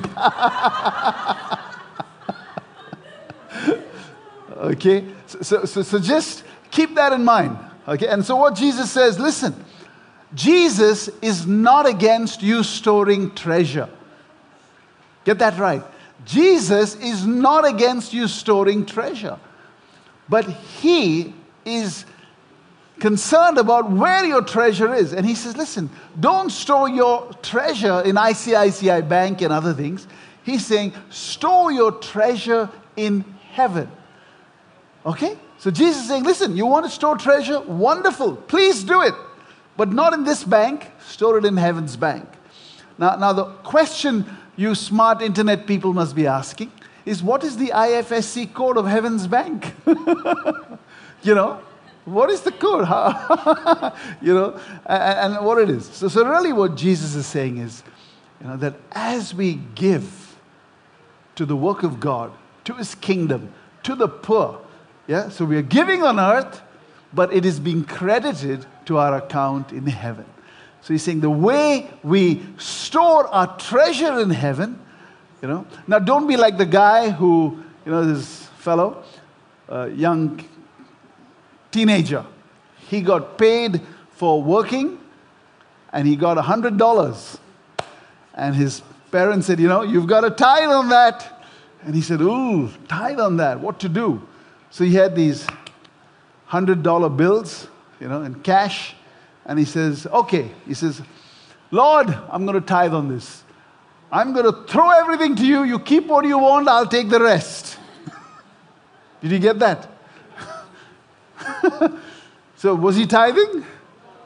okay? 4.57 5.05
So, 5.26 5.43
so, 5.43 5.64
so, 5.64 5.83
so 5.83 5.99
just 5.99 6.45
keep 6.71 6.95
that 6.95 7.12
in 7.12 7.25
mind. 7.25 7.59
Okay, 7.88 8.07
and 8.07 8.23
so 8.23 8.37
what 8.37 8.54
Jesus 8.54 8.90
says, 8.90 9.18
listen, 9.18 9.54
Jesus 10.35 11.09
is 11.23 11.47
not 11.47 11.88
against 11.88 12.42
you 12.42 12.62
storing 12.62 13.35
treasure. 13.35 13.88
Get 15.25 15.38
that 15.38 15.59
right. 15.59 15.83
Jesus 16.26 16.97
is 16.97 17.25
not 17.26 17.66
against 17.66 18.12
you 18.12 18.28
storing 18.28 18.85
treasure, 18.85 19.38
but 20.28 20.45
He 20.45 21.33
is 21.64 22.04
concerned 23.00 23.57
about 23.57 23.90
where 23.90 24.23
your 24.26 24.42
treasure 24.42 24.92
is. 24.92 25.14
And 25.14 25.25
He 25.25 25.35
says, 25.35 25.57
listen, 25.57 25.88
don't 26.21 26.50
store 26.50 26.90
your 26.90 27.33
treasure 27.42 28.02
in 28.02 28.16
ICICI 28.16 29.09
Bank 29.09 29.40
and 29.40 29.50
other 29.50 29.73
things. 29.73 30.07
He's 30.42 30.66
saying, 30.66 30.92
store 31.09 31.73
your 31.73 31.92
treasure 31.92 32.68
in 32.97 33.25
heaven. 33.52 33.90
Okay? 35.07 35.38
So 35.58 35.70
Jesus 35.72 36.02
is 36.02 36.08
saying, 36.08 36.24
listen, 36.24 36.56
you 36.56 36.66
want 36.66 36.86
to 36.86 36.90
store 36.90 37.16
treasure? 37.16 37.60
Wonderful. 37.60 38.36
Please 38.36 38.84
do 38.84 39.02
it. 39.02 39.14
But 39.76 39.92
not 39.92 40.12
in 40.12 40.24
this 40.24 40.44
bank, 40.44 40.90
store 41.00 41.38
it 41.38 41.44
in 41.44 41.56
heaven's 41.56 41.96
bank. 41.96 42.28
Now, 42.96 43.16
now 43.16 43.32
the 43.32 43.44
question 43.44 44.24
you 44.56 44.74
smart 44.74 45.22
internet 45.22 45.66
people 45.66 45.92
must 45.92 46.14
be 46.16 46.26
asking 46.26 46.72
is 47.04 47.22
what 47.22 47.44
is 47.44 47.56
the 47.56 47.68
IFSC 47.68 48.52
code 48.52 48.76
of 48.76 48.86
heaven's 48.86 49.26
bank? 49.26 49.72
you 51.22 51.34
know, 51.34 51.60
what 52.04 52.30
is 52.30 52.40
the 52.42 52.52
code? 52.52 52.86
you 54.22 54.34
know, 54.34 54.60
and, 54.86 55.34
and, 55.34 55.44
what 55.44 55.58
it 55.58 55.70
is. 55.70 55.86
So, 55.86 56.08
so 56.08 56.24
really 56.24 56.52
what 56.52 56.76
Jesus 56.76 57.14
is 57.14 57.26
saying 57.26 57.58
is, 57.58 57.82
you 58.40 58.46
know, 58.46 58.56
that 58.56 58.74
as 58.92 59.34
we 59.34 59.60
give 59.74 60.36
to 61.34 61.46
the 61.46 61.56
work 61.56 61.82
of 61.82 62.00
God, 62.00 62.32
to 62.64 62.74
his 62.74 62.94
kingdom, 62.96 63.52
to 63.84 63.94
the 63.94 64.08
poor, 64.08 64.60
yeah? 65.08 65.30
So 65.30 65.44
we 65.44 65.56
are 65.56 65.62
giving 65.62 66.04
on 66.04 66.20
earth, 66.20 66.62
but 67.12 67.32
it 67.32 67.44
is 67.44 67.58
being 67.58 67.82
credited 67.82 68.66
to 68.84 68.98
our 68.98 69.16
account 69.16 69.72
in 69.72 69.86
heaven. 69.86 70.26
So 70.82 70.94
he's 70.94 71.02
saying 71.02 71.20
the 71.20 71.30
way 71.30 71.90
we 72.04 72.42
store 72.58 73.26
our 73.28 73.56
treasure 73.58 74.20
in 74.20 74.30
heaven, 74.30 74.78
you 75.42 75.48
know. 75.48 75.66
Now 75.88 75.98
don't 75.98 76.28
be 76.28 76.36
like 76.36 76.56
the 76.56 76.66
guy 76.66 77.10
who, 77.10 77.64
you 77.84 77.90
know, 77.90 78.04
this 78.04 78.46
fellow, 78.58 79.02
uh, 79.68 79.86
young 79.86 80.44
teenager. 81.70 82.24
He 82.88 83.00
got 83.00 83.36
paid 83.36 83.80
for 84.12 84.42
working 84.42 84.98
and 85.92 86.06
he 86.06 86.16
got 86.16 86.36
$100. 86.36 87.38
And 88.34 88.54
his 88.54 88.82
parents 89.10 89.46
said, 89.46 89.58
you 89.58 89.68
know, 89.68 89.82
you've 89.82 90.06
got 90.06 90.24
a 90.24 90.30
tithe 90.30 90.70
on 90.70 90.88
that. 90.90 91.44
And 91.82 91.94
he 91.94 92.02
said, 92.02 92.20
ooh, 92.20 92.68
tithe 92.88 93.20
on 93.20 93.38
that, 93.38 93.60
what 93.60 93.80
to 93.80 93.88
do? 93.88 94.26
So 94.70 94.84
he 94.84 94.94
had 94.94 95.14
these 95.14 95.46
$100 96.50 97.16
bills, 97.16 97.68
you 98.00 98.08
know, 98.08 98.22
in 98.22 98.37
cash. 98.42 98.94
And 99.44 99.58
he 99.58 99.64
says, 99.64 100.06
okay. 100.06 100.50
He 100.66 100.75
says, 100.75 101.02
Lord, 101.70 102.08
I'm 102.30 102.46
going 102.46 102.60
to 102.60 102.66
tithe 102.66 102.94
on 102.94 103.08
this. 103.08 103.42
I'm 104.10 104.32
going 104.32 104.46
to 104.46 104.64
throw 104.70 104.90
everything 104.90 105.37
to 105.37 105.46
you. 105.46 105.64
You 105.64 105.78
keep 105.78 106.06
what 106.06 106.25
you 106.25 106.38
want, 106.38 106.68
I'll 106.68 106.87
take 106.87 107.08
the 107.08 107.20
rest. 107.20 107.78
Did 109.20 109.32
you 109.32 109.38
get 109.38 109.58
that? 109.58 109.88
so 112.56 112.75
was 112.75 112.96
he 112.96 113.06
tithing? 113.06 113.64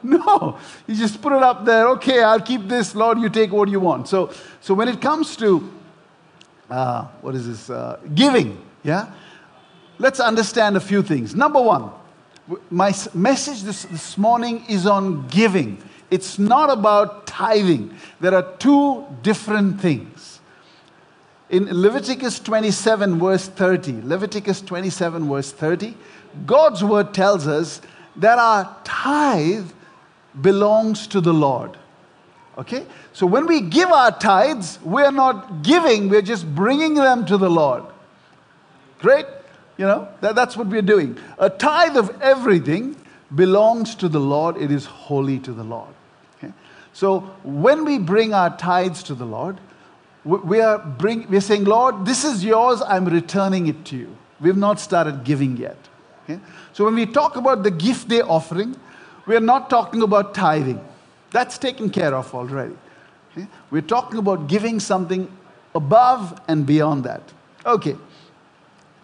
No. 0.01 0.57
He 0.85 0.95
just 0.95 1.21
put 1.21 1.33
it 1.33 1.41
up 1.41 1.65
there. 1.65 1.87
Okay, 1.89 2.21
I'll 2.21 2.41
keep 2.41 2.67
this. 2.67 2.93
Lord, 2.95 3.19
you 3.19 3.29
take 3.29 3.51
what 3.51 3.69
you 3.69 3.79
want. 3.79 4.07
So, 4.07 4.31
so 4.61 4.73
when 4.73 4.87
it 4.87 5.01
comes 5.01 5.35
to, 5.37 5.71
uh, 6.69 7.05
what 7.21 7.35
is 7.35 7.47
this? 7.47 7.69
Uh, 7.69 7.99
giving, 8.13 8.61
yeah? 8.83 9.11
Let's 10.03 10.19
understand 10.19 10.75
a 10.75 10.81
few 10.81 11.01
things. 11.01 11.33
Number 11.33 11.61
one, 11.61 11.89
my 12.69 12.93
message 13.13 13.63
this, 13.63 13.83
this 13.83 14.17
morning 14.17 14.65
is 14.67 14.85
on 14.85 15.25
giving. 15.29 15.81
It's 16.11 16.37
not 16.37 16.69
about 16.69 17.25
tithing. 17.25 17.95
There 18.19 18.35
are 18.35 18.55
two 18.57 19.05
different 19.21 19.79
things. 19.79 20.41
In 21.49 21.69
Leviticus 21.71 22.39
27, 22.41 23.17
verse 23.17 23.47
30, 23.47 24.01
Leviticus 24.01 24.59
27, 24.59 25.29
verse 25.29 25.53
30, 25.53 25.95
God's 26.45 26.83
word 26.83 27.13
tells 27.13 27.47
us 27.47 27.79
that 28.17 28.37
our 28.37 28.75
tithe 28.83 29.69
belongs 30.41 31.07
to 31.07 31.21
the 31.21 31.33
Lord. 31.33 31.77
Okay? 32.57 32.85
So 33.13 33.25
when 33.25 33.47
we 33.47 33.61
give 33.61 33.89
our 33.89 34.11
tithes, 34.11 34.79
we're 34.83 35.11
not 35.11 35.63
giving, 35.63 36.09
we're 36.09 36.21
just 36.21 36.45
bringing 36.53 36.95
them 36.95 37.25
to 37.27 37.37
the 37.37 37.49
Lord. 37.49 37.83
Great? 38.99 39.25
You 39.77 39.85
know, 39.85 40.07
that, 40.21 40.35
that's 40.35 40.55
what 40.55 40.67
we're 40.67 40.81
doing. 40.81 41.17
A 41.37 41.49
tithe 41.49 41.97
of 41.97 42.21
everything 42.21 42.95
belongs 43.33 43.95
to 43.95 44.09
the 44.09 44.19
Lord, 44.19 44.57
it 44.57 44.71
is 44.71 44.85
holy 44.85 45.39
to 45.39 45.51
the 45.51 45.63
Lord. 45.63 45.89
Okay? 46.37 46.53
So 46.93 47.21
when 47.43 47.83
we 47.85 47.97
bring 47.97 48.33
our 48.33 48.55
tithes 48.55 49.01
to 49.03 49.15
the 49.15 49.25
Lord, 49.25 49.59
we 50.23 50.61
are 50.61 50.77
bring, 50.77 51.29
we're 51.29 51.41
saying, 51.41 51.65
Lord, 51.65 52.05
this 52.05 52.23
is 52.23 52.45
yours, 52.45 52.81
I'm 52.81 53.05
returning 53.05 53.67
it 53.67 53.83
to 53.85 53.97
you. 53.97 54.15
We've 54.39 54.57
not 54.57 54.79
started 54.79 55.23
giving 55.23 55.57
yet. 55.57 55.77
Okay? 56.23 56.39
So 56.71 56.85
when 56.85 56.95
we 56.95 57.05
talk 57.05 57.35
about 57.35 57.63
the 57.63 57.71
gift 57.71 58.07
day 58.07 58.21
offering, 58.21 58.75
we're 59.25 59.39
not 59.39 59.69
talking 59.69 60.01
about 60.01 60.33
tithing. 60.33 60.83
That's 61.31 61.57
taken 61.57 61.89
care 61.89 62.13
of 62.13 62.33
already. 62.35 62.75
Okay? 63.31 63.47
We're 63.71 63.81
talking 63.81 64.19
about 64.19 64.47
giving 64.47 64.79
something 64.79 65.31
above 65.73 66.39
and 66.47 66.65
beyond 66.65 67.05
that. 67.05 67.23
Okay. 67.65 67.95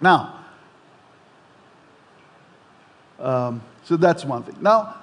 Now, 0.02 0.38
um, 3.20 3.62
so 3.84 3.98
that's 3.98 4.24
one 4.26 4.44
thing. 4.44 4.58
Now, 4.62 4.96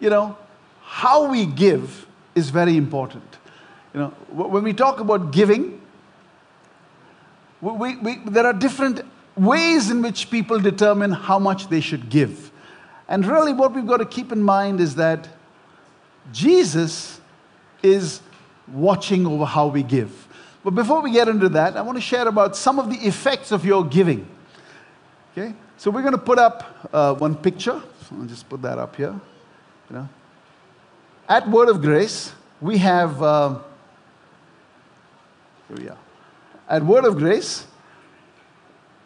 you 0.00 0.10
know, 0.10 0.36
how 0.82 1.30
we 1.30 1.46
give 1.46 2.06
is 2.34 2.50
very 2.50 2.76
important. 2.76 3.24
You 3.94 4.00
know, 4.00 4.08
when 4.30 4.64
we 4.64 4.72
talk 4.72 5.00
about 5.00 5.32
giving, 5.32 5.80
we, 7.60 7.96
we, 7.96 8.16
there 8.26 8.46
are 8.46 8.52
different 8.52 9.02
ways 9.36 9.90
in 9.90 10.02
which 10.02 10.30
people 10.30 10.58
determine 10.58 11.12
how 11.12 11.38
much 11.38 11.68
they 11.68 11.80
should 11.80 12.08
give. 12.08 12.50
And 13.08 13.26
really, 13.26 13.52
what 13.52 13.74
we've 13.74 13.86
got 13.86 13.98
to 13.98 14.06
keep 14.06 14.32
in 14.32 14.42
mind 14.42 14.80
is 14.80 14.94
that 14.96 15.28
Jesus 16.32 17.20
is 17.82 18.20
watching 18.68 19.26
over 19.26 19.44
how 19.44 19.66
we 19.68 19.82
give. 19.82 20.28
But 20.64 20.70
before 20.74 21.00
we 21.02 21.12
get 21.12 21.28
into 21.28 21.48
that, 21.50 21.76
I 21.76 21.82
want 21.82 21.98
to 21.98 22.02
share 22.02 22.28
about 22.28 22.56
some 22.56 22.78
of 22.78 22.88
the 22.88 22.96
effects 23.06 23.52
of 23.52 23.64
your 23.64 23.84
giving. 23.84 24.26
Okay? 25.32 25.54
So 25.82 25.90
we're 25.90 26.02
going 26.02 26.12
to 26.12 26.18
put 26.18 26.38
up 26.38 26.88
uh, 26.92 27.12
one 27.14 27.34
picture. 27.34 27.82
So 28.08 28.14
I'll 28.16 28.26
just 28.26 28.48
put 28.48 28.62
that 28.62 28.78
up 28.78 28.94
here. 28.94 29.20
You 29.90 29.96
know, 29.96 30.08
at 31.28 31.50
Word 31.50 31.68
of 31.68 31.82
Grace, 31.82 32.30
we 32.60 32.78
have. 32.78 33.20
Uh, 33.20 33.58
here 35.66 35.76
we 35.76 35.88
are. 35.88 35.98
At 36.68 36.84
Word 36.84 37.04
of 37.04 37.16
Grace, 37.16 37.66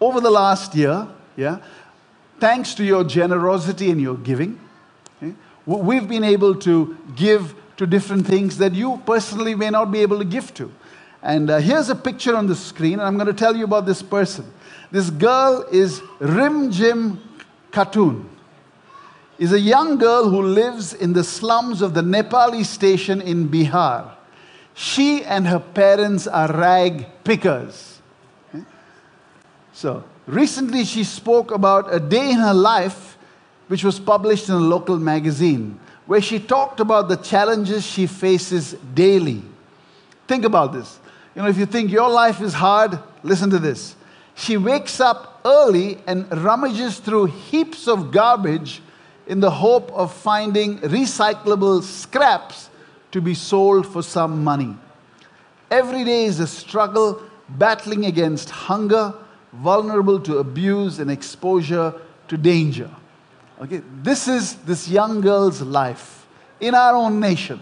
over 0.03 0.21
the 0.21 0.29
last 0.31 0.75
year, 0.75 1.09
yeah, 1.35 1.61
thanks 2.41 2.75
to 2.75 2.85
your 2.85 3.05
generosity 3.05 3.91
and 3.91 3.99
your 3.99 4.19
giving, 4.19 4.61
okay, 5.23 5.35
we've 5.65 6.07
been 6.07 6.25
able 6.25 6.55
to 6.57 6.95
give 7.17 7.55
to 7.79 7.87
different 7.87 8.27
things 8.27 8.59
that 8.59 8.75
you 8.75 9.03
personally 9.07 9.55
may 9.55 9.71
not 9.71 9.91
be 9.91 10.01
able 10.01 10.19
to 10.19 10.27
give 10.27 10.53
to. 10.53 10.71
And 11.23 11.49
uh, 11.49 11.57
here's 11.57 11.89
a 11.89 11.95
picture 11.95 12.37
on 12.37 12.47
the 12.47 12.55
screen, 12.55 12.99
and 12.99 13.03
I'm 13.05 13.15
going 13.15 13.29
to 13.29 13.33
tell 13.33 13.57
you 13.57 13.65
about 13.65 13.87
this 13.87 14.03
person. 14.03 14.53
This 14.91 15.11
girl 15.11 15.67
is 15.73 16.01
Rimjhim 16.21 17.19
Khatun. 17.73 18.25
Is 19.39 19.53
a 19.53 19.61
young 19.61 19.99
girl 19.99 20.31
who 20.31 20.41
lives 20.43 20.95
in 20.95 21.13
the 21.13 21.25
slums 21.25 21.83
of 21.83 21.93
the 21.93 22.01
Nepali 22.01 22.65
station 22.65 23.21
in 23.21 23.49
Bihar. 23.49 24.13
She 24.73 25.25
and 25.25 25.47
her 25.47 25.59
parents 25.59 26.27
are 26.27 26.51
rag 26.53 27.07
pickers. 27.25 28.01
Hmm? 28.53 28.63
So, 29.73 30.05
recently 30.27 30.85
she 30.85 31.05
spoke 31.05 31.51
about 31.51 31.93
a 31.93 32.01
day 32.01 32.31
in 32.31 32.39
her 32.39 32.55
life, 32.55 33.19
which 33.69 33.85
was 33.85 34.01
published 34.01 34.49
in 34.49 34.55
a 34.55 34.61
local 34.61 34.99
magazine, 34.99 35.79
where 36.07 36.23
she 36.23 36.39
talked 36.39 36.81
about 36.81 37.09
the 37.09 37.17
challenges 37.17 37.85
she 37.85 38.07
faces 38.07 38.73
daily. 38.95 39.43
Think 40.27 40.45
about 40.45 40.73
this. 40.73 40.99
You 41.35 41.43
know, 41.43 41.49
if 41.49 41.59
you 41.59 41.67
think 41.67 41.91
your 41.91 42.09
life 42.09 42.41
is 42.41 42.55
hard, 42.55 42.99
listen 43.23 43.51
to 43.51 43.59
this. 43.59 43.97
She 44.37 44.59
wakes 44.59 45.01
up 45.01 45.41
early 45.45 45.99
and 46.07 46.31
rummages 46.45 46.99
through 46.99 47.27
heaps 47.27 47.89
of 47.89 48.13
garbage 48.13 48.83
in 49.27 49.41
the 49.41 49.51
hope 49.51 49.91
of 49.93 50.13
finding 50.13 50.79
recyclable 50.79 51.83
scraps 51.83 52.69
to 53.13 53.21
be 53.23 53.33
sold 53.33 53.87
for 53.87 54.03
some 54.03 54.45
money. 54.45 54.77
Every 55.71 56.05
day 56.05 56.27
is 56.27 56.39
a 56.39 56.47
struggle 56.47 57.23
battling 57.49 58.05
against 58.05 58.51
hunger, 58.51 59.15
vulnerable 59.55 60.21
to 60.21 60.39
abuse 60.39 60.99
and 60.99 61.11
exposure 61.11 61.95
to 62.29 62.37
danger. 62.37 62.91
Okay, 63.63 63.81
this 64.03 64.29
is 64.29 64.57
this 64.57 64.87
young 64.87 65.23
girl's 65.23 65.63
life 65.63 66.27
in 66.61 66.75
our 66.75 66.95
own 66.95 67.19
nation. 67.21 67.59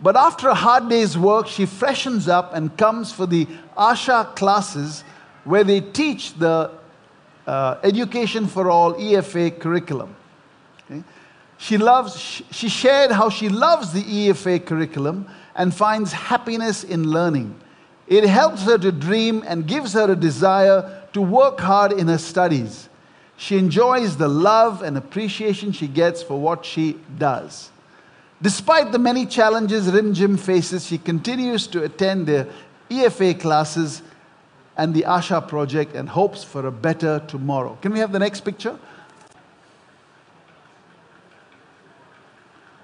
But 0.00 0.16
after 0.16 0.48
a 0.48 0.54
hard 0.54 0.88
day's 0.88 1.18
work, 1.18 1.48
she 1.48 1.66
freshens 1.66 2.28
up 2.28 2.54
and 2.54 2.74
comes 2.78 3.12
for 3.12 3.26
the 3.26 3.46
Asha 3.76 4.34
classes 4.34 5.04
where 5.48 5.64
they 5.64 5.80
teach 5.80 6.34
the 6.34 6.70
uh, 7.46 7.78
Education 7.82 8.46
for 8.46 8.70
All 8.70 8.92
EFA 8.94 9.58
curriculum. 9.58 10.14
Okay? 10.84 11.02
She 11.56 11.78
loves, 11.78 12.18
she 12.18 12.68
shared 12.68 13.10
how 13.10 13.30
she 13.30 13.48
loves 13.48 13.94
the 13.94 14.02
EFA 14.02 14.64
curriculum 14.64 15.26
and 15.56 15.74
finds 15.74 16.12
happiness 16.12 16.84
in 16.84 17.10
learning. 17.10 17.58
It 18.06 18.24
helps 18.24 18.62
her 18.64 18.76
to 18.76 18.92
dream 18.92 19.42
and 19.46 19.66
gives 19.66 19.94
her 19.94 20.12
a 20.12 20.16
desire 20.16 21.02
to 21.14 21.22
work 21.22 21.58
hard 21.60 21.92
in 21.92 22.08
her 22.08 22.18
studies. 22.18 22.90
She 23.38 23.56
enjoys 23.56 24.18
the 24.18 24.28
love 24.28 24.82
and 24.82 24.98
appreciation 24.98 25.72
she 25.72 25.88
gets 25.88 26.22
for 26.22 26.38
what 26.38 26.66
she 26.66 26.98
does. 27.16 27.70
Despite 28.42 28.92
the 28.92 28.98
many 28.98 29.24
challenges 29.24 29.88
Rimjhim 29.88 30.38
faces, 30.38 30.86
she 30.86 30.98
continues 30.98 31.66
to 31.68 31.84
attend 31.84 32.26
the 32.26 32.48
EFA 32.90 33.40
classes 33.40 34.02
and 34.78 34.94
the 34.94 35.02
Asha 35.02 35.46
project 35.46 35.94
and 35.96 36.08
hopes 36.08 36.44
for 36.44 36.66
a 36.66 36.70
better 36.70 37.20
tomorrow. 37.26 37.76
Can 37.82 37.92
we 37.92 37.98
have 37.98 38.12
the 38.12 38.20
next 38.20 38.40
picture? 38.42 38.78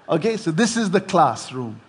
Okay, 0.07 0.35
so 0.37 0.51
this 0.51 0.75
is 0.75 0.91
the 0.91 1.01
classroom. 1.01 1.79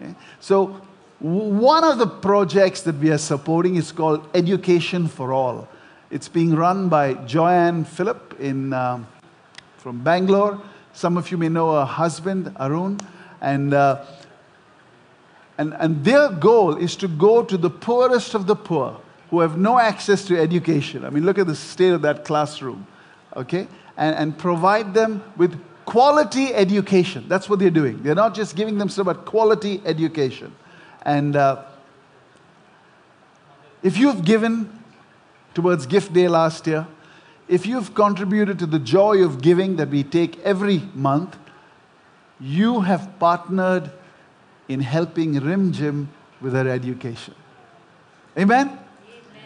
Okay? 0.00 0.14
So, 0.40 0.80
one 1.18 1.82
of 1.82 1.98
the 1.98 2.06
projects 2.06 2.82
that 2.82 2.94
we 2.98 3.10
are 3.10 3.18
supporting 3.18 3.74
is 3.74 3.90
called 3.90 4.26
Education 4.34 5.08
for 5.08 5.32
All. 5.32 5.68
It's 6.10 6.28
being 6.28 6.54
run 6.54 6.88
by 6.88 7.14
Joanne 7.14 7.84
Phillip 7.84 8.38
in, 8.38 8.72
um, 8.72 9.06
from 9.78 10.02
Bangalore. 10.04 10.62
Some 10.92 11.16
of 11.16 11.30
you 11.32 11.36
may 11.36 11.48
know 11.48 11.74
her 11.74 11.84
husband, 11.84 12.54
Arun. 12.58 13.00
And, 13.40 13.74
uh, 13.74 14.04
and, 15.58 15.74
and 15.74 16.04
their 16.04 16.30
goal 16.30 16.76
is 16.76 16.94
to 16.96 17.08
go 17.08 17.42
to 17.42 17.58
the 17.58 17.68
poorest 17.68 18.34
of 18.34 18.46
the 18.46 18.56
poor 18.56 19.00
who 19.30 19.40
have 19.40 19.58
no 19.58 19.78
access 19.78 20.24
to 20.26 20.38
education. 20.38 21.04
I 21.04 21.10
mean, 21.10 21.24
look 21.24 21.38
at 21.38 21.46
the 21.46 21.54
state 21.54 21.92
of 21.92 22.02
that 22.02 22.24
classroom, 22.24 22.86
okay? 23.36 23.66
And, 23.96 24.16
and 24.16 24.38
provide 24.38 24.94
them 24.94 25.22
with 25.36 25.60
quality 25.84 26.54
education. 26.54 27.24
That's 27.28 27.48
what 27.48 27.58
they're 27.58 27.70
doing. 27.70 28.02
They're 28.02 28.14
not 28.14 28.34
just 28.34 28.56
giving 28.56 28.78
them 28.78 28.88
stuff, 28.88 29.06
but 29.06 29.24
quality 29.24 29.82
education. 29.84 30.54
And 31.02 31.36
uh, 31.36 31.64
if 33.82 33.96
you've 33.96 34.24
given 34.24 34.70
towards 35.54 35.86
Gift 35.86 36.12
Day 36.12 36.28
last 36.28 36.66
year, 36.66 36.86
if 37.48 37.66
you've 37.66 37.94
contributed 37.94 38.58
to 38.58 38.66
the 38.66 38.78
joy 38.78 39.24
of 39.24 39.40
giving 39.40 39.76
that 39.76 39.88
we 39.88 40.04
take 40.04 40.38
every 40.40 40.82
month, 40.94 41.38
you 42.38 42.80
have 42.80 43.18
partnered 43.18 43.90
in 44.68 44.80
helping 44.80 45.34
Rimjhim 45.34 46.08
with 46.40 46.52
her 46.52 46.68
education. 46.68 47.34
Amen? 48.36 48.78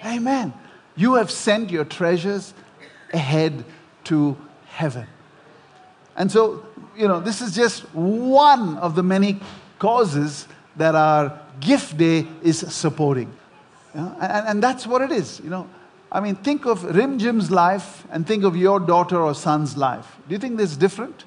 Amen? 0.04 0.52
You 0.96 1.14
have 1.14 1.30
sent 1.30 1.70
your 1.70 1.84
treasures 1.84 2.54
ahead 3.12 3.64
to 4.04 4.36
heaven. 4.66 5.06
And 6.16 6.30
so, 6.30 6.66
you 6.96 7.08
know, 7.08 7.20
this 7.20 7.40
is 7.40 7.54
just 7.54 7.82
one 7.94 8.76
of 8.78 8.94
the 8.94 9.02
many 9.02 9.40
causes 9.78 10.46
that 10.76 10.94
our 10.94 11.40
gift 11.60 11.96
day 11.96 12.26
is 12.42 12.58
supporting. 12.58 13.32
You 13.94 14.00
know? 14.00 14.16
and, 14.20 14.48
and 14.48 14.62
that's 14.62 14.86
what 14.86 15.02
it 15.02 15.12
is, 15.12 15.40
you 15.40 15.50
know. 15.50 15.68
I 16.10 16.20
mean, 16.20 16.34
think 16.34 16.66
of 16.66 16.80
Rimjhim's 16.80 17.50
life 17.50 18.06
and 18.10 18.26
think 18.26 18.44
of 18.44 18.54
your 18.54 18.78
daughter 18.78 19.18
or 19.18 19.34
son's 19.34 19.78
life. 19.78 20.18
Do 20.28 20.34
you 20.34 20.38
think 20.38 20.58
this 20.58 20.72
is 20.72 20.76
different? 20.76 21.24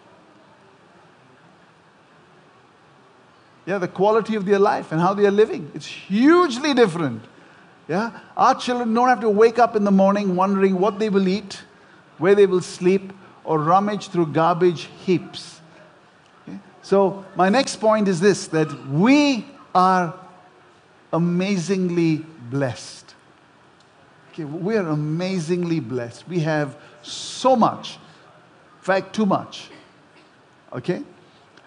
Yeah, 3.66 3.80
the 3.80 3.88
quality 3.88 4.36
of 4.36 4.46
their 4.46 4.60
life 4.60 4.92
and 4.92 5.02
how 5.02 5.16
they 5.16 5.26
are 5.26 5.32
living. 5.32 5.72
It's 5.74 5.88
hugely 5.88 6.76
different. 6.76 7.24
Yeah? 7.88 8.20
Our 8.36 8.56
children 8.56 8.94
don't 8.94 9.10
have 9.10 9.22
to 9.22 9.30
wake 9.30 9.60
up 9.60 9.76
in 9.76 9.84
the 9.84 9.92
morning 9.92 10.36
wondering 10.36 10.80
what 10.80 11.00
they 11.00 11.10
will 11.10 11.28
eat, 11.28 11.62
where 12.18 12.36
they 12.36 12.46
will 12.46 12.62
sleep, 12.62 13.14
or 13.44 13.60
rummage 13.60 14.10
through 14.10 14.28
garbage 14.28 14.90
heaps. 15.06 15.62
Okay? 16.48 16.60
So, 16.82 17.24
my 17.36 17.50
next 17.50 17.78
point 17.78 18.08
is 18.08 18.20
this 18.20 18.48
that 18.48 18.88
we 18.90 19.46
are 19.74 20.14
amazingly 21.14 22.26
blessed. 22.50 23.14
Okay, 24.34 24.46
we 24.46 24.76
are 24.76 24.88
amazingly 24.88 25.80
blessed. 25.80 26.28
We 26.28 26.40
have 26.40 26.76
so 27.04 27.56
much. 27.56 27.94
In 27.94 28.82
fact, 28.82 29.16
too 29.16 29.26
much. 29.26 29.70
Okay? 30.74 31.04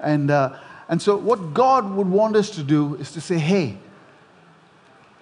And, 0.00 0.30
uh, 0.30 0.56
and 0.88 1.00
so, 1.00 1.16
what 1.16 1.54
God 1.54 1.90
would 1.92 2.08
want 2.08 2.36
us 2.36 2.50
to 2.50 2.62
do 2.62 2.96
is 2.96 3.12
to 3.12 3.20
say, 3.20 3.38
hey, 3.38 3.78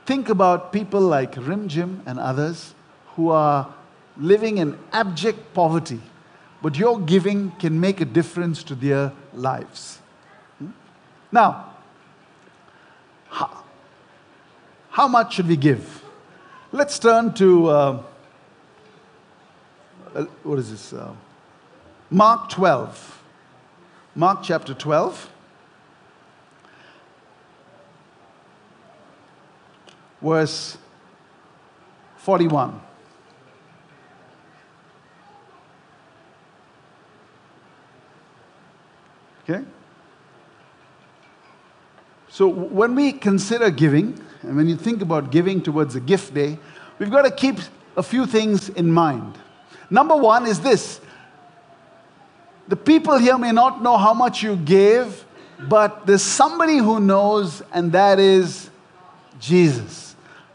think 0.06 0.28
about 0.28 0.72
people 0.72 1.00
like 1.00 1.32
Rimjhim 1.34 2.00
and 2.06 2.18
others 2.18 2.74
who 3.16 3.30
are 3.30 3.74
living 4.16 4.58
in 4.58 4.78
abject 4.92 5.52
poverty, 5.52 6.00
but 6.62 6.78
your 6.78 7.00
giving 7.00 7.50
can 7.58 7.78
make 7.78 8.00
a 8.00 8.04
difference 8.04 8.62
to 8.62 8.74
their 8.74 9.12
lives. 9.34 9.98
Hmm? 10.58 10.70
Now, 11.32 11.72
how, 13.28 15.08
much 15.08 15.34
should 15.34 15.48
we 15.48 15.56
give? 15.56 16.02
Let's 16.72 16.98
turn 16.98 17.34
to, 17.34 17.68
uh, 17.68 18.02
uh, 20.14 20.24
what 20.42 20.58
is 20.58 20.70
this? 20.70 20.92
Uh, 20.92 21.14
Mark 22.10 22.48
12. 22.48 23.22
Mark 24.14 24.42
chapter 24.42 24.72
12. 24.72 25.30
Verse 30.20 30.78
41. 32.16 32.80
Okay? 39.48 39.64
So 42.28 42.48
when 42.48 42.94
we 42.94 43.12
consider 43.12 43.70
giving, 43.70 44.18
and 44.42 44.56
when 44.56 44.68
you 44.68 44.76
think 44.76 45.02
about 45.02 45.30
giving 45.30 45.62
towards 45.62 45.94
a 45.94 46.00
gift 46.00 46.34
day, 46.34 46.58
we've 46.98 47.10
got 47.10 47.22
to 47.22 47.30
keep 47.30 47.58
a 47.96 48.02
few 48.02 48.26
things 48.26 48.68
in 48.70 48.90
mind. 48.90 49.38
Number 49.88 50.16
one 50.16 50.46
is 50.46 50.60
this 50.60 51.00
the 52.68 52.76
people 52.76 53.16
here 53.16 53.38
may 53.38 53.52
not 53.52 53.82
know 53.82 53.96
how 53.96 54.12
much 54.12 54.42
you 54.42 54.56
gave, 54.56 55.24
but 55.68 56.06
there's 56.06 56.22
somebody 56.22 56.78
who 56.78 56.98
knows, 56.98 57.62
and 57.72 57.92
that 57.92 58.18
is 58.18 58.70
Jesus. 59.38 60.05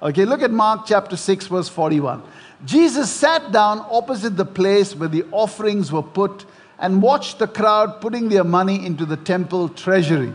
Okay, 0.04 0.26
look 0.26 0.42
at 0.42 0.50
Mark 0.52 0.88
chapter 0.88 1.16
6, 1.16 1.48
verse 1.48 1.70
41. 1.70 2.24
Jesus 2.66 3.12
sat 3.12 3.52
down 3.52 3.86
opposite 3.90 4.36
the 4.36 4.46
place 4.46 4.96
where 4.96 5.10
the 5.10 5.26
offerings 5.32 5.92
were 5.92 6.02
put 6.02 6.46
and 6.80 7.02
watched 7.04 7.38
the 7.38 7.48
crowd 7.48 8.02
putting 8.02 8.28
their 8.30 8.44
money 8.44 8.84
into 8.84 9.06
the 9.06 9.18
temple 9.18 9.70
treasury. 9.70 10.34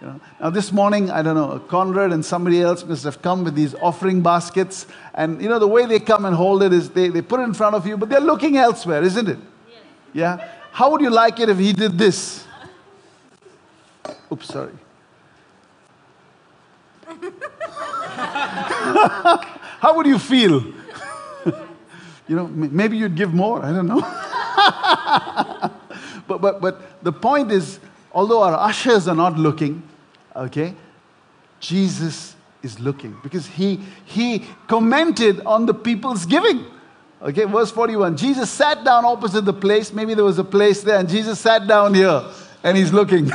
You 0.00 0.06
know? 0.06 0.20
Now, 0.40 0.50
this 0.50 0.72
morning, 0.72 1.10
I 1.10 1.20
don't 1.20 1.34
know, 1.34 1.58
Conrad 1.58 2.12
and 2.12 2.24
somebody 2.24 2.62
else 2.62 2.84
must 2.84 3.04
have 3.04 3.20
come 3.20 3.44
with 3.44 3.54
these 3.54 3.74
offering 3.74 4.22
baskets. 4.22 4.86
And, 5.14 5.42
you 5.42 5.48
know, 5.50 5.58
the 5.58 5.68
way 5.68 5.84
they 5.84 6.00
come 6.00 6.24
and 6.24 6.34
hold 6.34 6.62
it 6.62 6.72
is 6.72 6.88
they, 6.90 7.08
they 7.08 7.20
put 7.20 7.40
it 7.40 7.44
in 7.44 7.52
front 7.52 7.76
of 7.76 7.86
you, 7.86 7.98
but 7.98 8.08
they're 8.08 8.20
looking 8.20 8.56
elsewhere, 8.56 9.02
isn't 9.02 9.28
it? 9.28 9.38
Yes. 9.68 9.82
Yeah? 10.14 10.48
How 10.72 10.90
would 10.90 11.02
you 11.02 11.10
like 11.10 11.38
it 11.40 11.50
if 11.50 11.58
he 11.58 11.74
did 11.74 11.98
this? 11.98 12.46
Oops, 14.32 14.46
sorry. 14.46 14.72
How 18.16 19.94
would 19.94 20.06
you 20.06 20.18
feel? 20.18 20.62
you 22.28 22.36
know, 22.36 22.46
maybe 22.48 22.96
you'd 22.96 23.14
give 23.14 23.34
more. 23.34 23.62
I 23.62 23.72
don't 23.72 23.86
know. 23.86 24.00
but, 26.26 26.40
but, 26.40 26.60
but 26.60 27.04
the 27.04 27.12
point 27.12 27.52
is, 27.52 27.78
although 28.12 28.42
our 28.42 28.54
ushers 28.54 29.06
are 29.06 29.14
not 29.14 29.38
looking, 29.38 29.82
okay, 30.34 30.74
Jesus 31.60 32.34
is 32.62 32.80
looking 32.80 33.16
because 33.22 33.46
he, 33.46 33.80
he 34.06 34.46
commented 34.66 35.40
on 35.40 35.66
the 35.66 35.74
people's 35.74 36.24
giving. 36.24 36.64
Okay, 37.22 37.44
verse 37.44 37.70
41. 37.70 38.16
Jesus 38.16 38.50
sat 38.50 38.84
down 38.84 39.04
opposite 39.04 39.44
the 39.44 39.52
place. 39.52 39.92
Maybe 39.92 40.14
there 40.14 40.24
was 40.24 40.38
a 40.38 40.44
place 40.44 40.82
there, 40.82 40.98
and 40.98 41.08
Jesus 41.08 41.40
sat 41.40 41.66
down 41.66 41.94
here 41.94 42.22
and 42.62 42.76
he's 42.76 42.92
looking, 42.92 43.30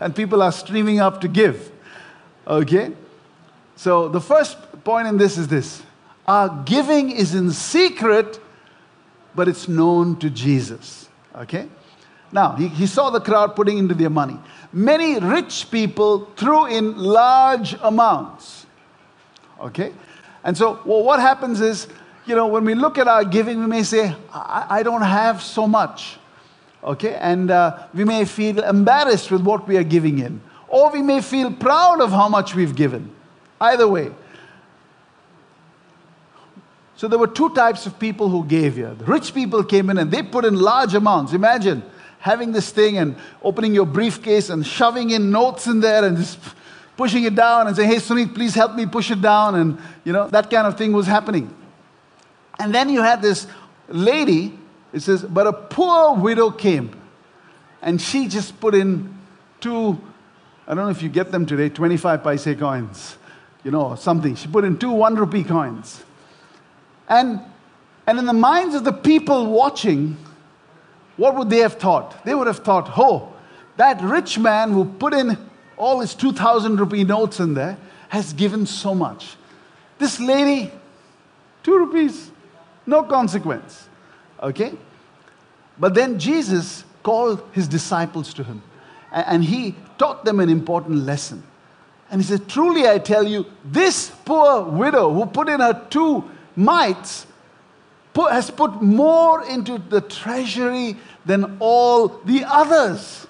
and 0.00 0.16
people 0.16 0.42
are 0.42 0.52
streaming 0.52 1.00
up 1.00 1.20
to 1.20 1.28
give. 1.28 1.70
Okay? 2.46 2.92
So 3.76 4.08
the 4.08 4.20
first 4.20 4.56
point 4.84 5.08
in 5.08 5.16
this 5.16 5.38
is 5.38 5.48
this 5.48 5.82
our 6.26 6.62
giving 6.64 7.10
is 7.10 7.34
in 7.34 7.50
secret, 7.50 8.40
but 9.34 9.48
it's 9.48 9.68
known 9.68 10.16
to 10.20 10.30
Jesus. 10.30 11.08
Okay? 11.36 11.68
Now, 12.32 12.52
he, 12.52 12.68
he 12.68 12.86
saw 12.86 13.10
the 13.10 13.20
crowd 13.20 13.54
putting 13.54 13.78
into 13.78 13.94
their 13.94 14.10
money. 14.10 14.38
Many 14.72 15.18
rich 15.18 15.70
people 15.70 16.26
threw 16.36 16.66
in 16.66 16.96
large 16.96 17.76
amounts. 17.82 18.66
Okay? 19.60 19.92
And 20.42 20.56
so, 20.56 20.80
well, 20.84 21.04
what 21.04 21.20
happens 21.20 21.60
is, 21.60 21.86
you 22.26 22.34
know, 22.34 22.46
when 22.46 22.64
we 22.64 22.74
look 22.74 22.98
at 22.98 23.06
our 23.06 23.24
giving, 23.24 23.60
we 23.60 23.66
may 23.66 23.82
say, 23.82 24.14
I, 24.32 24.66
I 24.70 24.82
don't 24.82 25.02
have 25.02 25.42
so 25.42 25.68
much. 25.68 26.16
Okay? 26.82 27.14
And 27.14 27.50
uh, 27.50 27.86
we 27.94 28.04
may 28.04 28.24
feel 28.24 28.64
embarrassed 28.64 29.30
with 29.30 29.42
what 29.42 29.68
we 29.68 29.76
are 29.76 29.84
giving 29.84 30.18
in. 30.18 30.40
Or 30.68 30.90
we 30.90 31.02
may 31.02 31.20
feel 31.20 31.52
proud 31.52 32.00
of 32.00 32.10
how 32.10 32.28
much 32.28 32.54
we've 32.54 32.74
given. 32.74 33.13
Either 33.64 33.88
way. 33.88 34.10
So 36.96 37.08
there 37.08 37.18
were 37.18 37.26
two 37.26 37.50
types 37.54 37.86
of 37.86 37.98
people 37.98 38.28
who 38.28 38.44
gave 38.44 38.76
here. 38.76 38.94
The 38.94 39.04
rich 39.04 39.34
people 39.34 39.64
came 39.64 39.90
in 39.90 39.98
and 39.98 40.10
they 40.10 40.22
put 40.22 40.44
in 40.44 40.54
large 40.54 40.94
amounts. 40.94 41.32
Imagine 41.32 41.82
having 42.20 42.52
this 42.52 42.70
thing 42.70 42.98
and 42.98 43.16
opening 43.42 43.74
your 43.74 43.86
briefcase 43.86 44.48
and 44.50 44.64
shoving 44.64 45.10
in 45.10 45.30
notes 45.30 45.66
in 45.66 45.80
there 45.80 46.04
and 46.04 46.16
just 46.16 46.38
pushing 46.96 47.24
it 47.24 47.34
down 47.34 47.66
and 47.66 47.76
saying, 47.76 47.90
hey, 47.90 47.96
Sunit, 47.96 48.34
please 48.34 48.54
help 48.54 48.74
me 48.74 48.86
push 48.86 49.10
it 49.10 49.20
down. 49.20 49.54
And, 49.54 49.78
you 50.04 50.12
know, 50.12 50.28
that 50.28 50.50
kind 50.50 50.66
of 50.66 50.78
thing 50.78 50.92
was 50.92 51.06
happening. 51.06 51.54
And 52.58 52.74
then 52.74 52.88
you 52.88 53.02
had 53.02 53.20
this 53.20 53.46
lady, 53.88 54.56
it 54.92 55.00
says, 55.00 55.22
but 55.22 55.46
a 55.46 55.52
poor 55.52 56.14
widow 56.14 56.50
came 56.50 56.94
and 57.82 58.00
she 58.00 58.28
just 58.28 58.60
put 58.60 58.74
in 58.74 59.18
two, 59.60 60.00
I 60.66 60.74
don't 60.74 60.84
know 60.84 60.90
if 60.90 61.02
you 61.02 61.08
get 61.08 61.32
them 61.32 61.44
today, 61.44 61.68
25 61.68 62.22
paise 62.22 62.48
coins 62.58 63.18
you 63.64 63.70
know, 63.70 63.94
something. 63.94 64.34
She 64.36 64.46
put 64.46 64.64
in 64.64 64.78
two 64.78 64.90
one 64.90 65.16
rupee 65.16 65.42
coins. 65.42 66.04
And, 67.08 67.40
and 68.06 68.18
in 68.18 68.26
the 68.26 68.32
minds 68.32 68.74
of 68.74 68.84
the 68.84 68.92
people 68.92 69.46
watching, 69.46 70.16
what 71.16 71.34
would 71.36 71.50
they 71.50 71.58
have 71.58 71.74
thought? 71.74 72.24
They 72.24 72.34
would 72.34 72.46
have 72.46 72.58
thought, 72.58 72.90
oh, 72.96 73.32
that 73.76 74.00
rich 74.02 74.38
man 74.38 74.72
who 74.72 74.84
put 74.84 75.14
in 75.14 75.36
all 75.76 76.00
his 76.00 76.14
2,000 76.14 76.78
rupee 76.78 77.04
notes 77.04 77.40
in 77.40 77.54
there 77.54 77.76
has 78.08 78.32
given 78.32 78.66
so 78.66 78.94
much. 78.94 79.36
This 79.98 80.20
lady, 80.20 80.70
two 81.62 81.78
rupees, 81.78 82.30
no 82.86 83.02
consequence. 83.02 83.88
Okay? 84.42 84.72
But 85.78 85.94
then 85.94 86.18
Jesus 86.18 86.84
called 87.02 87.42
his 87.52 87.66
disciples 87.66 88.32
to 88.34 88.44
him 88.44 88.62
and 89.12 89.44
he 89.44 89.74
taught 89.98 90.24
them 90.24 90.40
an 90.40 90.48
important 90.48 91.04
lesson. 91.04 91.42
And 92.14 92.22
he 92.22 92.28
said, 92.28 92.48
Truly 92.48 92.88
I 92.88 92.98
tell 92.98 93.26
you, 93.26 93.44
this 93.64 94.12
poor 94.24 94.62
widow 94.62 95.12
who 95.12 95.26
put 95.26 95.48
in 95.48 95.58
her 95.58 95.84
two 95.90 96.22
mites 96.54 97.26
put, 98.12 98.30
has 98.30 98.52
put 98.52 98.80
more 98.80 99.44
into 99.44 99.78
the 99.78 100.00
treasury 100.00 100.96
than 101.26 101.56
all 101.58 102.06
the 102.06 102.44
others. 102.44 103.26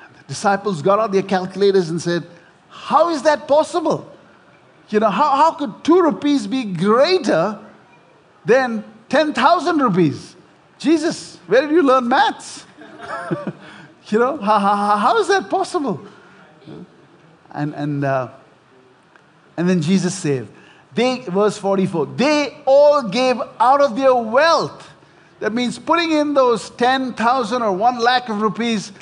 And 0.00 0.14
the 0.14 0.22
disciples 0.28 0.80
got 0.80 1.00
out 1.00 1.10
their 1.10 1.24
calculators 1.24 1.90
and 1.90 2.00
said, 2.00 2.24
How 2.68 3.10
is 3.10 3.22
that 3.22 3.48
possible? 3.48 4.12
You 4.90 5.00
know, 5.00 5.10
how, 5.10 5.34
how 5.34 5.50
could 5.54 5.82
two 5.82 6.00
rupees 6.00 6.46
be 6.46 6.62
greater 6.66 7.58
than 8.44 8.84
10,000 9.08 9.78
rupees? 9.78 10.36
Jesus, 10.78 11.38
where 11.48 11.62
did 11.62 11.72
you 11.72 11.82
learn 11.82 12.06
maths? 12.06 12.64
you 14.06 14.20
know, 14.20 14.36
how, 14.36 14.60
how, 14.60 14.96
how 14.98 15.18
is 15.18 15.26
that 15.26 15.50
possible? 15.50 16.06
And, 17.56 17.74
and, 17.74 18.04
uh, 18.04 18.28
and 19.56 19.68
then 19.68 19.80
Jesus 19.82 20.14
said, 20.14 20.46
they, 20.94 21.20
verse 21.20 21.58
44, 21.58 22.06
they 22.06 22.56
all 22.66 23.02
gave 23.02 23.40
out 23.58 23.80
of 23.80 23.96
their 23.96 24.14
wealth. 24.14 24.90
That 25.40 25.52
means 25.52 25.78
putting 25.78 26.12
in 26.12 26.34
those 26.34 26.70
10,000 26.70 27.62
or 27.62 27.72
1 27.72 27.98
lakh 27.98 28.28
of 28.28 28.40
rupees 28.40 28.92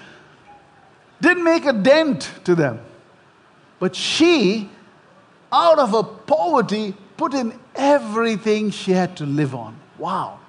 didn't 1.21 1.45
make 1.45 1.67
a 1.67 1.73
dent 1.73 2.31
to 2.45 2.55
them. 2.55 2.81
But 3.79 3.95
she, 3.95 4.71
out 5.53 5.79
of 5.79 5.90
her 5.90 6.03
poverty, 6.03 6.95
put 7.17 7.35
in 7.35 7.59
everything 7.75 8.71
she 8.71 8.93
had 8.93 9.17
to 9.19 9.27
live 9.27 9.55
on. 9.55 9.79
Wow. 9.99 10.40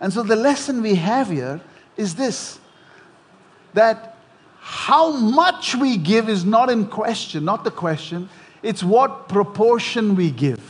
And 0.00 0.12
so 0.12 0.22
the 0.22 0.36
lesson 0.36 0.82
we 0.82 0.96
have 0.96 1.28
here 1.28 1.60
is 1.96 2.14
this 2.14 2.58
that 3.74 4.15
how 4.68 5.12
much 5.12 5.76
we 5.76 5.96
give 5.96 6.28
is 6.28 6.44
not 6.44 6.70
in 6.70 6.86
question, 6.88 7.44
not 7.44 7.62
the 7.62 7.70
question. 7.70 8.28
It's 8.64 8.82
what 8.82 9.28
proportion 9.28 10.16
we 10.16 10.32
give. 10.32 10.60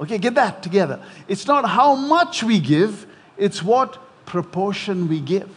Okay, 0.00 0.16
get 0.16 0.34
that 0.36 0.62
together. 0.62 0.98
It's 1.28 1.46
not 1.46 1.68
how 1.68 1.94
much 1.94 2.42
we 2.42 2.58
give, 2.58 3.06
it's 3.36 3.62
what 3.62 3.98
proportion 4.24 5.08
we 5.08 5.20
give. 5.20 5.50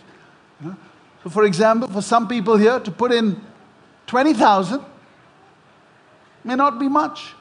So, 1.23 1.29
for 1.29 1.45
example, 1.45 1.87
for 1.87 2.01
some 2.01 2.27
people 2.27 2.57
here 2.57 2.77
to 2.81 2.91
put 2.91 3.13
in 3.13 3.39
20,000 4.07 4.83
may 6.43 6.55
not 6.55 6.77
be 6.77 6.89
much. 6.89 7.35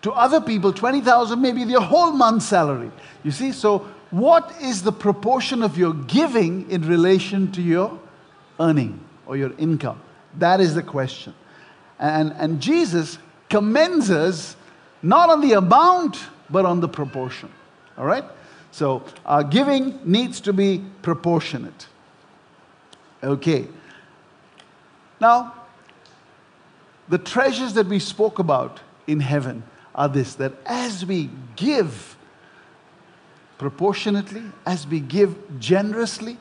To 0.00 0.12
other 0.12 0.40
people, 0.40 0.72
20,000 0.72 1.38
may 1.38 1.52
be 1.52 1.64
their 1.64 1.80
whole 1.80 2.12
month's 2.12 2.46
salary. 2.46 2.90
You 3.22 3.32
see, 3.32 3.52
so 3.52 3.86
what 4.10 4.50
is 4.62 4.82
the 4.82 4.92
proportion 4.92 5.62
of 5.62 5.76
your 5.76 5.92
giving 5.92 6.70
in 6.70 6.88
relation 6.88 7.52
to 7.52 7.60
your 7.60 8.00
earning 8.58 9.00
or 9.26 9.36
your 9.36 9.52
income? 9.58 10.00
That 10.38 10.60
is 10.60 10.74
the 10.74 10.82
question. 10.82 11.34
And, 11.98 12.32
and 12.32 12.60
Jesus 12.60 13.18
commends 13.48 14.10
us 14.10 14.56
not 15.02 15.30
on 15.30 15.40
the 15.40 15.52
amount, 15.52 16.18
but 16.50 16.64
on 16.64 16.80
the 16.80 16.88
proportion. 16.88 17.50
All 17.96 18.06
right? 18.06 18.24
So 18.70 19.04
our 19.24 19.44
giving 19.44 20.00
needs 20.04 20.40
to 20.40 20.52
be 20.52 20.82
proportionate. 21.02 21.86
Okay. 23.22 23.68
Now, 25.20 25.54
the 27.08 27.18
treasures 27.18 27.74
that 27.74 27.86
we 27.86 27.98
spoke 27.98 28.38
about 28.38 28.80
in 29.06 29.20
heaven 29.20 29.62
are 29.94 30.08
this 30.08 30.34
that 30.36 30.54
as 30.66 31.06
we 31.06 31.30
give 31.56 32.16
proportionately, 33.58 34.42
as 34.66 34.86
we 34.86 35.00
give 35.00 35.36
generously, 35.60 36.36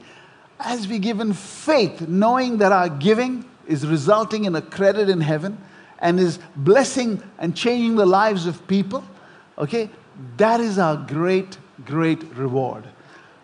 as 0.64 0.88
we 0.88 1.00
give 1.00 1.20
in 1.20 1.34
faith, 1.34 2.08
knowing 2.08 2.58
that 2.58 2.72
our 2.72 2.90
giving 2.90 3.46
is 3.68 3.86
resulting 3.86 4.46
in 4.46 4.56
a 4.56 4.62
credit 4.62 5.10
in 5.10 5.22
heaven 5.22 5.58
and 6.00 6.20
is 6.20 6.40
blessing 6.56 7.22
and 7.40 7.56
changing 7.56 7.96
the 7.96 8.06
lives 8.06 8.46
of 8.46 8.66
people, 8.68 9.04
okay, 9.58 9.90
that 10.38 10.60
is 10.60 10.78
our 10.78 10.98
great, 10.98 11.58
great 11.86 12.24
reward. 12.36 12.84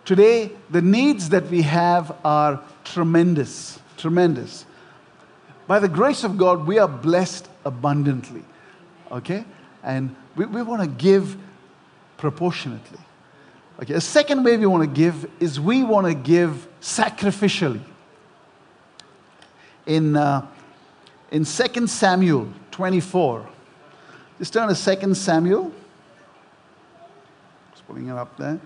Today, 0.04 0.50
the 0.70 0.82
needs 0.82 1.28
that 1.30 1.48
we 1.48 1.62
have 1.62 2.16
are 2.24 2.62
tremendous, 2.84 3.78
tremendous. 3.96 4.64
By 5.66 5.78
the 5.78 5.88
grace 5.88 6.24
of 6.24 6.36
God, 6.36 6.66
we 6.66 6.78
are 6.78 6.88
blessed 6.88 7.48
abundantly, 7.64 8.42
okay? 9.12 9.44
And 9.82 10.14
we, 10.36 10.46
we 10.46 10.62
want 10.62 10.82
to 10.82 10.88
give 10.88 11.36
proportionately. 12.16 12.98
Okay, 13.80 13.94
a 13.94 14.00
second 14.00 14.44
way 14.44 14.56
we 14.56 14.66
want 14.66 14.82
to 14.82 14.94
give 14.94 15.30
is 15.40 15.58
we 15.58 15.82
want 15.82 16.06
to 16.06 16.14
give 16.14 16.66
sacrificially. 16.80 17.82
In, 19.86 20.16
uh, 20.16 20.46
in 21.30 21.44
2 21.44 21.86
Samuel 21.86 22.52
24, 22.70 23.48
just 24.38 24.52
turn 24.52 24.74
to 24.74 24.96
2 24.96 25.14
Samuel. 25.14 25.72
Just 27.72 27.86
putting 27.86 28.08
it 28.08 28.12
up 28.12 28.36
there. 28.36 28.60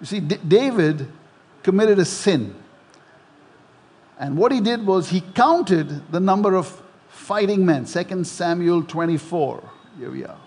You 0.00 0.06
see, 0.06 0.20
D- 0.20 0.38
David 0.46 1.08
committed 1.62 1.98
a 1.98 2.04
sin. 2.04 2.54
And 4.18 4.36
what 4.36 4.52
he 4.52 4.60
did 4.60 4.86
was 4.86 5.10
he 5.10 5.20
counted 5.20 6.10
the 6.12 6.20
number 6.20 6.54
of 6.54 6.82
fighting 7.08 7.66
men. 7.66 7.84
2 7.84 8.24
Samuel 8.24 8.82
24. 8.84 9.70
Here 9.98 10.10
we 10.10 10.24
are. 10.24 10.38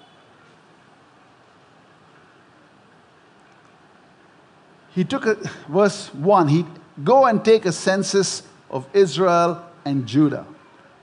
he 4.97 5.03
took 5.03 5.27
a, 5.27 5.35
verse 5.69 6.11
1 6.15 6.47
he 6.47 6.65
go 7.03 7.25
and 7.25 7.43
take 7.43 7.65
a 7.65 7.71
census 7.71 8.43
of 8.69 8.87
israel 8.93 9.63
and 9.85 10.05
Judah. 10.05 10.45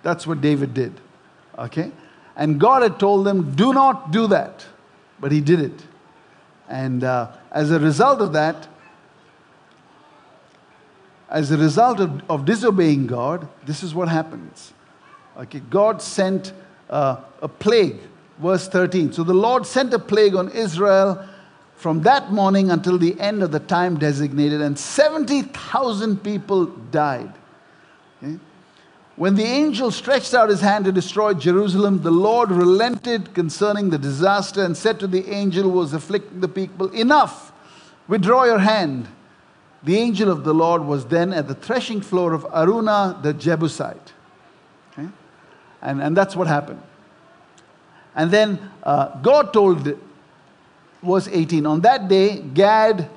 That's 0.02 0.26
what 0.26 0.40
David 0.40 0.74
did. 0.74 0.92
Okay? 1.59 1.92
And 2.37 2.61
God 2.61 2.83
had 2.83 2.98
told 2.98 3.26
them, 3.26 3.54
do 3.54 3.72
not 3.72 4.11
do 4.11 4.26
that. 4.28 4.64
But 5.20 5.33
he 5.33 5.40
did 5.40 5.61
it. 5.61 5.83
And 6.68 7.04
uh, 7.04 7.30
as 7.50 7.70
a 7.70 7.78
result 7.78 8.20
of 8.20 8.33
that, 8.33 8.68
as 11.30 11.50
a 11.50 11.57
result 11.57 12.00
of, 12.00 12.22
of 12.30 12.44
disobeying 12.44 13.07
God, 13.07 13.48
this 13.64 13.83
is 13.83 13.94
what 13.94 14.09
happens. 14.09 14.72
Okay, 15.37 15.61
God 15.61 16.00
sent 16.00 16.52
uh, 16.88 17.16
a 17.42 17.48
plague, 17.48 17.98
verse 18.38 18.68
13. 18.68 19.12
So 19.12 19.24
the 19.24 19.35
Lord 19.35 19.66
sent 19.66 19.92
a 19.94 19.98
plague 19.98 20.35
on 20.35 20.50
Israel 20.50 21.26
from 21.76 22.02
that 22.02 22.32
morning 22.32 22.70
until 22.70 22.98
the 22.98 23.18
end 23.20 23.42
of 23.42 23.50
the 23.50 23.60
time 23.60 23.98
designated, 23.98 24.60
and 24.60 24.78
70,000 24.78 26.22
people 26.22 26.66
died. 26.66 27.32
Okay? 28.22 28.38
When 29.16 29.37
the 29.37 29.44
angel 29.44 29.90
stretched 29.90 30.34
out 30.34 30.48
his 30.48 30.60
hand 30.60 30.87
to 30.87 30.92
destroy 30.92 31.34
Jerusalem, 31.34 32.02
the 32.02 32.10
Lord 32.10 32.50
relented 32.50 33.32
concerning 33.32 33.90
the 33.90 33.98
disaster 33.98 34.64
and 34.64 34.76
said 34.76 34.98
to 35.00 35.06
the 35.06 35.28
angel 35.28 35.64
who 35.64 35.70
was 35.70 35.92
afflicting 35.92 36.40
the 36.40 36.48
people, 36.48 36.90
Enough, 36.90 37.52
withdraw 38.08 38.44
your 38.44 38.58
hand. 38.58 39.06
The 39.84 39.98
angel 39.98 40.30
of 40.30 40.44
the 40.44 40.54
Lord 40.54 40.84
was 40.84 41.06
then 41.06 41.32
at 41.32 41.46
the 41.46 41.54
threshing 41.54 42.00
floor 42.00 42.32
of 42.32 42.44
Araunah 42.44 43.22
the 43.22 43.34
Jebusite. 43.34 44.14
Okay? 44.92 45.08
And, 45.82 46.02
and 46.02 46.16
that's 46.16 46.34
what 46.34 46.48
happened. 46.48 46.82
And 48.16 48.30
then 48.30 48.70
uh, 48.82 49.16
God 49.20 49.52
told, 49.52 49.98
verse 51.04 51.28
18, 51.28 51.66
on 51.66 51.80
that 51.82 52.08
day, 52.08 52.40
Gad 52.40 53.08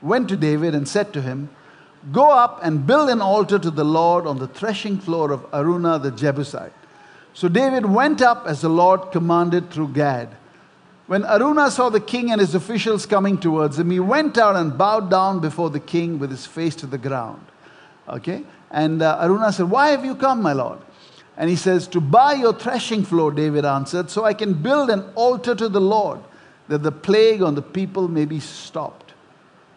went 0.00 0.28
to 0.28 0.36
David 0.36 0.74
and 0.74 0.88
said 0.88 1.12
to 1.12 1.22
him, 1.22 1.50
Go 2.10 2.30
up 2.30 2.60
and 2.62 2.86
build 2.86 3.10
an 3.10 3.20
altar 3.20 3.58
to 3.58 3.70
the 3.70 3.84
Lord 3.84 4.26
on 4.26 4.38
the 4.38 4.48
threshing 4.48 4.98
floor 4.98 5.30
of 5.30 5.48
Araunah 5.52 6.02
the 6.02 6.10
Jebusite. 6.10 6.72
So 7.34 7.48
David 7.48 7.86
went 7.86 8.20
up 8.20 8.44
as 8.46 8.60
the 8.60 8.68
Lord 8.68 9.12
commanded 9.12 9.70
through 9.70 9.88
Gad. 9.88 10.28
When 11.06 11.22
Araunah 11.22 11.70
saw 11.70 11.90
the 11.90 12.00
king 12.00 12.32
and 12.32 12.40
his 12.40 12.54
officials 12.54 13.06
coming 13.06 13.38
towards 13.38 13.78
him, 13.78 13.90
he 13.90 14.00
went 14.00 14.36
out 14.38 14.56
and 14.56 14.76
bowed 14.76 15.10
down 15.10 15.40
before 15.40 15.70
the 15.70 15.80
king 15.80 16.18
with 16.18 16.30
his 16.30 16.46
face 16.46 16.74
to 16.76 16.86
the 16.86 16.98
ground. 16.98 17.44
Okay? 18.08 18.44
And 18.70 19.02
uh, 19.02 19.18
Araunah 19.20 19.52
said, 19.52 19.70
Why 19.70 19.90
have 19.90 20.04
you 20.04 20.14
come, 20.14 20.42
my 20.42 20.52
lord? 20.52 20.78
And 21.36 21.48
he 21.48 21.56
says, 21.56 21.86
To 21.88 22.00
buy 22.00 22.34
your 22.34 22.52
threshing 22.52 23.04
floor, 23.04 23.30
David 23.30 23.64
answered, 23.64 24.10
so 24.10 24.24
I 24.24 24.34
can 24.34 24.54
build 24.54 24.90
an 24.90 25.04
altar 25.14 25.54
to 25.54 25.68
the 25.68 25.80
Lord, 25.80 26.20
that 26.72 26.82
the 26.82 26.90
plague 26.90 27.42
on 27.42 27.54
the 27.54 27.60
people 27.60 28.08
may 28.08 28.24
be 28.24 28.40
stopped. 28.40 29.12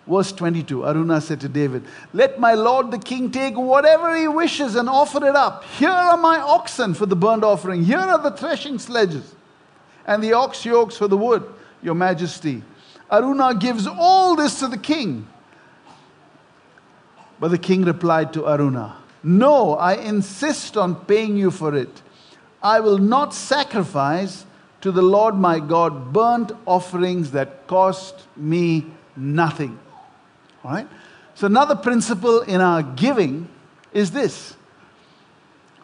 Verse 0.08 0.32
22 0.32 0.80
Araunah 0.80 1.22
said 1.22 1.42
to 1.42 1.50
David, 1.50 1.84
Let 2.14 2.40
my 2.40 2.54
lord 2.54 2.90
the 2.90 2.98
king 2.98 3.32
take 3.32 3.58
whatever 3.58 4.16
he 4.16 4.30
wishes 4.30 4.76
and 4.76 4.88
offer 4.88 5.18
it 5.28 5.36
up. 5.36 5.66
Here 5.78 5.90
are 5.90 6.16
my 6.16 6.40
oxen 6.40 6.94
for 6.94 7.06
the 7.06 7.18
burnt 7.18 7.44
offering, 7.44 7.84
here 7.84 8.00
are 8.00 8.18
the 8.18 8.32
threshing 8.32 8.80
sledges 8.80 9.36
and 10.06 10.24
the 10.24 10.32
ox 10.32 10.64
yokes 10.64 10.96
for 10.96 11.10
the 11.10 11.18
wood, 11.18 11.44
your 11.84 11.96
majesty. 11.96 12.64
Araunah 13.12 13.60
gives 13.60 13.88
all 13.88 14.38
this 14.38 14.60
to 14.60 14.70
the 14.70 14.78
king. 14.78 15.28
But 17.42 17.50
the 17.50 17.58
king 17.58 17.84
replied 17.84 18.32
to 18.34 18.44
Araunah, 18.44 18.94
No, 19.22 19.76
I 19.76 19.96
insist 19.96 20.78
on 20.78 20.96
paying 20.96 21.36
you 21.36 21.52
for 21.52 21.76
it. 21.76 22.02
I 22.64 22.80
will 22.80 23.00
not 23.00 23.34
sacrifice 23.34 24.46
to 24.86 24.91
the 24.91 25.02
Lord 25.02 25.34
my 25.34 25.60
God 25.60 26.13
burnt 26.13 26.52
offerings 26.67 27.32
that 27.32 27.65
cost 27.65 28.28
me 28.38 28.86
nothing. 29.15 29.80
All 30.63 30.69
right? 30.69 30.88
So, 31.34 31.48
another 31.48 31.76
principle 31.76 32.41
in 32.41 32.62
our 32.62 32.84
giving 32.84 33.50
is 33.93 34.12
this 34.12 34.56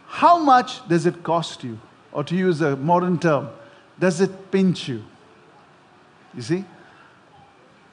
How 0.06 0.38
much 0.38 0.88
does 0.88 1.08
it 1.08 1.24
cost 1.24 1.64
you? 1.64 1.80
Or 2.12 2.24
to 2.24 2.36
use 2.36 2.62
a 2.62 2.76
modern 2.76 3.18
term, 3.18 3.50
does 4.00 4.22
it 4.22 4.52
pinch 4.52 4.88
you? 4.88 5.04
You 6.36 6.44
see? 6.44 6.66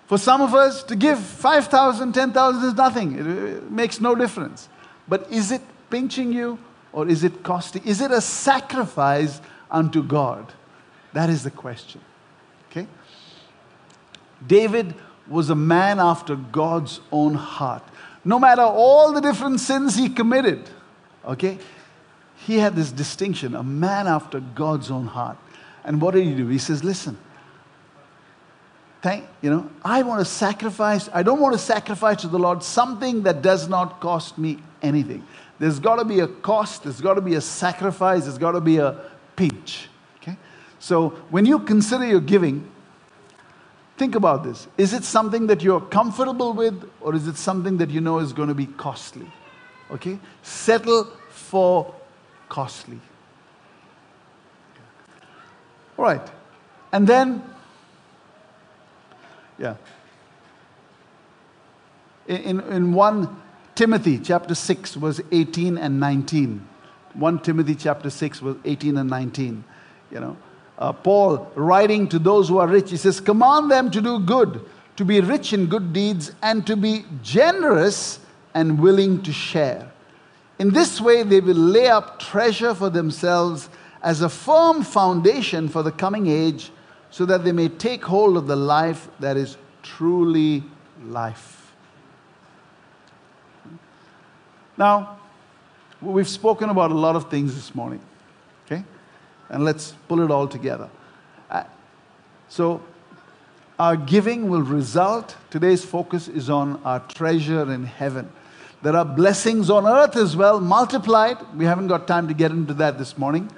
For 0.08 0.18
some 0.18 0.42
of 0.42 0.52
us, 0.52 0.82
to 0.82 0.94
give 0.94 1.18
5,000, 1.18 2.12
10,000 2.12 2.68
is 2.68 2.74
nothing. 2.74 3.18
It 3.18 3.70
makes 3.70 3.98
no 3.98 4.14
difference. 4.14 4.68
But 5.08 5.32
is 5.32 5.52
it 5.52 5.62
pinching 5.88 6.34
you 6.34 6.58
or 6.92 7.08
is 7.08 7.24
it 7.24 7.42
costing? 7.42 7.82
Is 7.84 8.02
it 8.02 8.10
a 8.10 8.20
sacrifice 8.20 9.40
unto 9.70 10.02
God? 10.02 10.52
That 11.12 11.30
is 11.30 11.42
the 11.42 11.50
question. 11.50 12.00
Okay? 12.70 12.86
David 14.46 14.94
was 15.28 15.50
a 15.50 15.54
man 15.54 15.98
after 15.98 16.36
God's 16.36 17.00
own 17.12 17.34
heart. 17.34 17.82
No 18.24 18.38
matter 18.38 18.62
all 18.62 19.12
the 19.12 19.20
different 19.20 19.60
sins 19.60 19.96
he 19.96 20.08
committed, 20.08 20.68
okay, 21.24 21.58
he 22.46 22.58
had 22.58 22.74
this 22.76 22.92
distinction 22.92 23.54
a 23.54 23.62
man 23.62 24.06
after 24.06 24.40
God's 24.40 24.90
own 24.90 25.06
heart. 25.06 25.36
And 25.84 26.00
what 26.00 26.14
did 26.14 26.24
he 26.24 26.34
do? 26.34 26.46
He 26.48 26.58
says, 26.58 26.84
Listen, 26.84 27.16
thank, 29.02 29.24
you 29.42 29.50
know, 29.50 29.70
I 29.84 30.02
want 30.02 30.20
to 30.20 30.24
sacrifice, 30.24 31.08
I 31.12 31.22
don't 31.22 31.40
want 31.40 31.54
to 31.54 31.58
sacrifice 31.58 32.22
to 32.22 32.28
the 32.28 32.38
Lord 32.38 32.62
something 32.62 33.22
that 33.22 33.42
does 33.42 33.68
not 33.68 34.00
cost 34.00 34.38
me 34.38 34.58
anything. 34.82 35.26
There's 35.58 35.80
got 35.80 35.96
to 35.96 36.04
be 36.04 36.20
a 36.20 36.28
cost, 36.28 36.84
there's 36.84 37.00
got 37.00 37.14
to 37.14 37.20
be 37.20 37.34
a 37.34 37.40
sacrifice, 37.40 38.24
there's 38.24 38.38
got 38.38 38.52
to 38.52 38.60
be 38.60 38.78
a 38.78 39.00
pinch. 39.34 39.88
So 40.78 41.10
when 41.30 41.46
you 41.46 41.58
consider 41.58 42.06
your 42.06 42.20
giving, 42.20 42.70
think 43.96 44.14
about 44.14 44.44
this. 44.44 44.68
Is 44.76 44.92
it 44.92 45.04
something 45.04 45.48
that 45.48 45.62
you're 45.62 45.80
comfortable 45.80 46.52
with, 46.52 46.88
or 47.00 47.14
is 47.14 47.26
it 47.26 47.36
something 47.36 47.78
that 47.78 47.90
you 47.90 48.00
know 48.00 48.18
is 48.18 48.32
going 48.32 48.48
to 48.48 48.54
be 48.54 48.66
costly? 48.66 49.30
Okay? 49.90 50.18
Settle 50.42 51.04
for 51.30 51.94
costly. 52.48 53.00
All 55.98 56.04
right. 56.04 56.30
And 56.92 57.06
then, 57.06 57.42
yeah. 59.58 59.74
In, 62.28 62.60
in 62.60 62.92
1 62.92 63.42
Timothy 63.74 64.18
chapter 64.18 64.54
6, 64.54 64.94
verse 64.94 65.20
18 65.32 65.78
and 65.78 65.98
19. 65.98 66.66
1 67.14 67.38
Timothy 67.40 67.74
chapter 67.74 68.10
6, 68.10 68.40
verse 68.40 68.56
18 68.64 68.96
and 68.96 69.10
19. 69.10 69.64
You 70.10 70.20
know, 70.20 70.36
uh, 70.78 70.92
Paul 70.92 71.50
writing 71.54 72.08
to 72.08 72.18
those 72.18 72.48
who 72.48 72.58
are 72.58 72.68
rich, 72.68 72.90
he 72.90 72.96
says, 72.96 73.20
Command 73.20 73.70
them 73.70 73.90
to 73.90 74.00
do 74.00 74.20
good, 74.20 74.64
to 74.96 75.04
be 75.04 75.20
rich 75.20 75.52
in 75.52 75.66
good 75.66 75.92
deeds, 75.92 76.32
and 76.42 76.66
to 76.66 76.76
be 76.76 77.04
generous 77.22 78.20
and 78.54 78.80
willing 78.80 79.22
to 79.22 79.32
share. 79.32 79.90
In 80.58 80.70
this 80.70 81.00
way, 81.00 81.22
they 81.22 81.40
will 81.40 81.56
lay 81.56 81.88
up 81.88 82.18
treasure 82.18 82.74
for 82.74 82.90
themselves 82.90 83.68
as 84.02 84.22
a 84.22 84.28
firm 84.28 84.82
foundation 84.82 85.68
for 85.68 85.82
the 85.82 85.92
coming 85.92 86.26
age 86.26 86.70
so 87.10 87.24
that 87.26 87.44
they 87.44 87.52
may 87.52 87.68
take 87.68 88.04
hold 88.04 88.36
of 88.36 88.46
the 88.46 88.56
life 88.56 89.08
that 89.20 89.36
is 89.36 89.56
truly 89.82 90.62
life. 91.04 91.72
Now, 94.76 95.18
we've 96.00 96.28
spoken 96.28 96.70
about 96.70 96.92
a 96.92 96.94
lot 96.94 97.16
of 97.16 97.28
things 97.30 97.54
this 97.54 97.74
morning, 97.74 98.00
okay? 98.66 98.84
And 99.50 99.64
let's 99.64 99.94
pull 100.08 100.20
it 100.20 100.30
all 100.30 100.46
together. 100.46 100.88
Uh, 101.50 101.64
so, 102.48 102.82
our 103.78 103.96
giving 103.96 104.48
will 104.48 104.62
result, 104.62 105.36
today's 105.50 105.84
focus 105.84 106.28
is 106.28 106.50
on 106.50 106.80
our 106.84 107.00
treasure 107.00 107.72
in 107.72 107.84
heaven. 107.84 108.30
There 108.82 108.96
are 108.96 109.04
blessings 109.04 109.70
on 109.70 109.86
earth 109.86 110.16
as 110.16 110.36
well, 110.36 110.60
multiplied. 110.60 111.36
We 111.56 111.64
haven't 111.64 111.88
got 111.88 112.06
time 112.06 112.28
to 112.28 112.34
get 112.34 112.50
into 112.50 112.74
that 112.74 112.98
this 112.98 113.16
morning. 113.16 113.50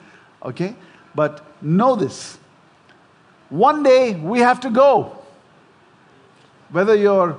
Okay? 0.43 0.77
But 1.15 1.45
know 1.63 1.97
this 1.97 2.39
one 3.51 3.83
day 3.83 4.15
we 4.15 4.39
have 4.39 4.61
to 4.61 4.71
go. 4.71 5.17
Whether 6.71 6.95
you're 6.95 7.37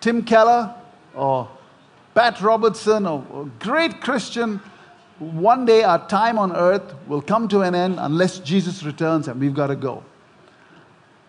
Tim 0.00 0.22
Keller 0.22 0.74
or 1.14 1.48
Pat 2.14 2.40
Robertson 2.40 3.06
or 3.06 3.24
a 3.42 3.44
great 3.62 4.00
Christian, 4.00 4.60
one 5.20 5.66
day 5.66 5.82
our 5.82 6.08
time 6.08 6.38
on 6.38 6.56
earth 6.56 6.94
will 7.06 7.20
come 7.20 7.46
to 7.48 7.60
an 7.60 7.74
end 7.74 7.96
unless 7.98 8.38
Jesus 8.38 8.82
returns 8.82 9.28
and 9.28 9.38
we've 9.38 9.54
got 9.54 9.66
to 9.66 9.76
go. 9.76 10.02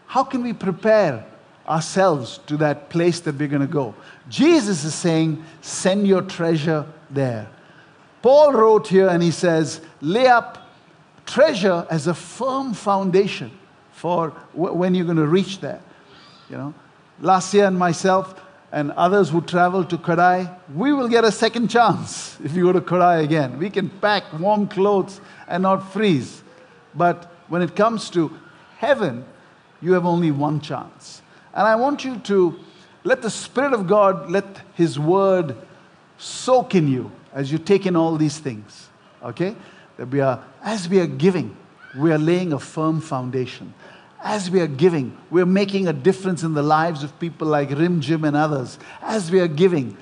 How 0.08 0.24
can 0.24 0.44
we 0.44 0.54
prepare 0.54 1.26
ourselves 1.68 2.40
to 2.48 2.58
that 2.58 2.90
place 2.90 3.20
that 3.22 3.38
we're 3.38 3.50
going 3.50 3.62
to 3.62 3.68
go? 3.68 3.94
Jesus 4.30 4.86
is 4.86 4.96
saying, 4.96 5.44
send 5.60 6.08
your 6.08 6.22
treasure 6.22 6.86
there. 7.10 7.50
Paul 8.22 8.54
wrote 8.54 8.88
here 8.88 9.10
and 9.10 9.22
he 9.22 9.32
says, 9.32 9.82
lay 10.00 10.28
up 10.28 10.70
treasure 11.26 11.86
as 11.90 12.08
a 12.08 12.14
firm 12.14 12.74
foundation 12.74 13.52
for 13.92 14.30
when 14.54 14.96
you're 14.96 15.06
going 15.06 15.18
to 15.18 15.28
reach 15.28 15.60
there. 15.60 15.82
You 16.50 16.58
know, 16.58 16.74
last 17.20 17.54
year 17.54 17.66
and 17.66 17.78
myself 17.78 18.40
and 18.72 18.92
others 18.92 19.30
who 19.30 19.42
travel 19.42 19.84
to 19.84 19.98
Kodai, 19.98 20.54
we 20.74 20.94
will 20.94 21.08
get 21.08 21.24
a 21.24 21.32
second 21.32 21.70
chance 21.70 22.38
if 22.44 22.56
you 22.56 22.64
go 22.64 22.74
to 22.74 22.82
Kodai 22.82 23.24
again. 23.24 23.58
We 23.60 23.70
can 23.70 23.90
pack 23.90 24.24
warm 24.40 24.68
clothes 24.68 25.20
and 25.48 25.64
not 25.64 25.92
freeze. 25.92 26.42
But 26.96 27.32
when 27.48 27.62
it 27.62 27.76
comes 27.76 28.10
to 28.12 28.32
heaven, 28.78 29.26
you 29.82 29.94
have 29.94 30.06
only 30.06 30.32
one 30.32 30.62
chance. 30.62 31.22
And 31.54 31.68
I 31.68 31.76
want 31.76 32.06
you 32.06 32.18
to 32.20 32.60
let 33.04 33.22
the 33.22 33.30
Spirit 33.30 33.74
of 33.74 33.88
God, 33.88 34.30
let 34.30 34.46
His 34.76 34.98
word 35.00 35.56
soak 36.18 36.76
in 36.76 36.88
you 36.88 37.12
as 37.34 37.52
you 37.52 37.58
take 37.58 37.86
in 37.86 37.96
all 37.96 38.16
these 38.16 38.38
things, 38.38 38.90
okay, 39.24 39.56
that 39.98 40.08
we 40.08 40.20
are, 40.22 40.44
as 40.64 40.88
we 40.88 41.00
are 41.00 41.08
giving, 41.08 41.56
we 41.98 42.12
are 42.12 42.18
laying 42.18 42.54
a 42.54 42.60
firm 42.60 43.02
foundation. 43.02 43.74
As 44.24 44.52
we 44.52 44.62
are 44.62 44.68
giving, 44.68 45.18
we're 45.32 45.48
making 45.48 45.88
a 45.88 45.94
difference 45.94 46.44
in 46.44 46.54
the 46.54 46.62
lives 46.62 47.04
of 47.04 47.18
people 47.20 47.48
like 47.48 47.70
Rimjhim 47.70 48.28
and 48.28 48.38
others. 48.38 48.78
As 49.02 49.32
we 49.32 49.40
are 49.40 49.48
giving, 49.48 49.98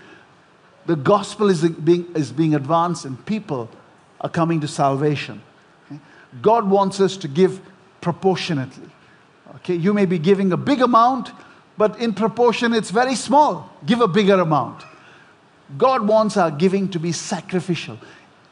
the 0.86 0.97
gospel 0.97 1.49
is 1.49 1.67
being, 1.69 2.05
is 2.15 2.32
being 2.32 2.53
advanced 2.53 3.05
and 3.05 3.23
people 3.25 3.69
are 4.19 4.29
coming 4.29 4.60
to 4.62 4.67
salvation. 4.67 5.41
God 6.41 6.69
wants 6.69 6.99
us 6.99 7.15
to 7.17 7.27
give 7.27 7.62
proportionately. 8.01 8.89
Okay, 9.55 9.75
you 9.75 9.93
may 9.93 10.05
be 10.05 10.19
giving 10.19 10.51
a 10.51 10.58
big 10.58 10.82
amount, 10.82 11.32
but 11.77 11.99
in 11.99 12.13
proportion 12.13 12.73
it's 12.73 12.91
very 12.91 13.15
small. 13.15 13.71
Give 13.86 14.01
a 14.01 14.08
bigger 14.08 14.39
amount. 14.39 14.84
God 15.77 16.08
wants 16.08 16.38
our 16.38 16.51
giving 16.51 16.89
to 16.89 16.99
be 16.99 17.12
sacrificial, 17.12 17.97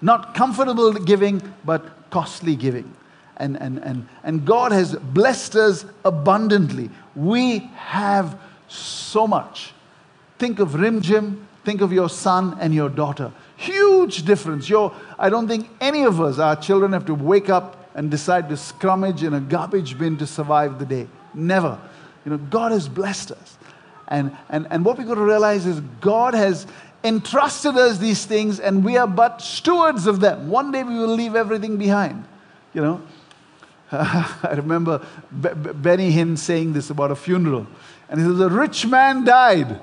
not 0.02 0.34
comfortable 0.34 0.94
giving, 0.94 1.42
but 1.66 2.10
costly 2.10 2.56
giving. 2.56 2.94
And, 3.38 3.60
and, 3.62 3.78
and, 3.80 4.08
and 4.24 4.46
God 4.46 4.72
has 4.72 4.96
blessed 4.96 5.56
us 5.56 5.86
abundantly. 6.04 6.90
We 7.16 7.60
have 7.76 8.40
so 8.68 9.28
much. 9.28 9.74
Think 10.40 10.60
of 10.60 10.70
Rimjhim, 10.70 11.44
think 11.64 11.82
of 11.82 11.94
your 11.94 12.10
son 12.10 12.58
and 12.60 12.74
your 12.74 12.90
daughter. 12.90 13.32
Huge 13.56 14.24
difference. 14.24 14.70
Your, 14.70 14.94
I 15.18 15.30
don't 15.30 15.48
think 15.48 15.70
any 15.82 16.04
of 16.04 16.20
us, 16.22 16.40
our 16.40 16.56
children, 16.56 16.94
have 16.94 17.06
to 17.06 17.14
wake 17.14 17.50
up 17.50 17.90
and 17.96 18.12
decide 18.12 18.50
to 18.50 18.56
scrummage 18.56 19.24
in 19.24 19.34
a 19.34 19.40
garbage 19.40 19.98
bin 19.98 20.18
to 20.18 20.28
survive 20.28 20.80
the 20.80 20.86
day. 20.86 21.08
Never. 21.34 21.80
You 22.26 22.32
know, 22.32 22.38
God 22.38 22.72
has 22.72 22.88
blessed 22.88 23.32
us. 23.32 23.58
And, 24.08 24.36
and, 24.50 24.68
and 24.70 24.86
what 24.86 24.98
we've 24.98 25.08
got 25.08 25.16
to 25.16 25.22
realize 25.22 25.66
is 25.66 25.80
God 26.02 26.34
has 26.34 26.68
entrusted 27.04 27.76
us 27.76 27.98
these 27.98 28.26
things 28.26 28.60
and 28.60 28.84
we 28.84 28.98
are 28.98 29.08
but 29.08 29.42
stewards 29.42 30.08
of 30.08 30.20
them. 30.20 30.50
One 30.50 30.72
day 30.72 30.84
we 30.84 30.96
will 30.96 31.16
leave 31.16 31.36
everything 31.36 31.78
behind. 31.78 32.26
You 32.74 32.82
know, 32.82 33.02
I 33.92 34.54
remember 34.58 35.06
Benny 35.32 36.12
Hinn 36.12 36.38
saying 36.38 36.74
this 36.74 36.90
about 36.90 37.12
a 37.12 37.16
funeral. 37.16 37.68
And 38.10 38.20
he 38.20 38.26
says, 38.26 38.40
A 38.40 38.50
rich 38.50 38.86
man 38.86 39.24
died. 39.24 39.80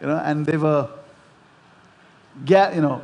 You 0.00 0.06
know, 0.06 0.20
and 0.24 0.44
they 0.44 0.56
were, 0.56 0.88
you 2.46 2.80
know, 2.80 3.02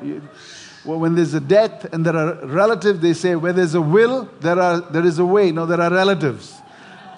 when 0.85 1.15
there's 1.15 1.35
a 1.35 1.41
death 1.41 1.93
and 1.93 2.05
there 2.05 2.17
are 2.17 2.47
relatives, 2.47 3.01
they 3.01 3.15
say 3.15 3.37
where 3.37 3.53
there's 3.53 3.75
a 3.75 3.81
will, 3.81 4.29
there, 4.41 4.59
are, 4.59 4.81
there 4.81 5.05
is 5.05 5.19
a 5.19 5.25
way. 5.25 5.53
No, 5.53 5.65
there 5.67 5.81
are 5.81 5.91
relatives. 5.91 6.61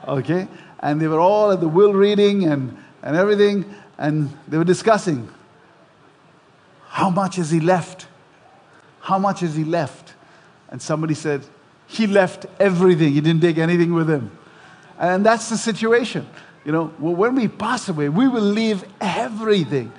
Okay? 0.07 0.46
And 0.81 1.00
they 1.00 1.09
were 1.09 1.20
all 1.20 1.50
at 1.50 1.61
the 1.61 1.68
will 1.68 1.92
reading 1.92 2.44
and, 2.44 2.77
and 3.03 3.16
everything, 3.16 3.64
and 3.96 4.31
they 4.48 4.59
were 4.59 4.64
discussing 4.64 5.29
how 6.88 7.11
much 7.11 7.37
has 7.37 7.50
he 7.50 7.59
left? 7.59 8.07
How 9.00 9.18
much 9.18 9.40
has 9.40 9.57
he 9.57 9.64
left? 9.64 10.14
And 10.70 10.81
somebody 10.81 11.14
said, 11.14 11.44
He 11.86 12.06
left 12.06 12.46
everything. 12.58 13.12
He 13.12 13.20
didn't 13.20 13.42
take 13.42 13.58
anything 13.58 13.92
with 13.92 14.08
him. 14.08 14.30
And 14.98 15.24
that's 15.24 15.50
the 15.50 15.56
situation. 15.56 16.26
You 16.64 16.72
know, 16.72 16.86
when 16.98 17.34
we 17.34 17.48
pass 17.48 17.88
away, 17.88 18.08
we 18.08 18.26
will 18.26 18.42
leave 18.42 18.84
everything. 19.00 19.92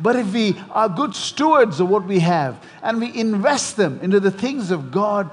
But 0.00 0.16
if 0.16 0.32
we 0.32 0.56
are 0.70 0.88
good 0.88 1.14
stewards 1.14 1.80
of 1.80 1.88
what 1.88 2.04
we 2.04 2.20
have 2.20 2.62
and 2.82 3.00
we 3.00 3.18
invest 3.18 3.76
them 3.76 3.98
into 4.02 4.20
the 4.20 4.30
things 4.30 4.70
of 4.70 4.90
God, 4.90 5.30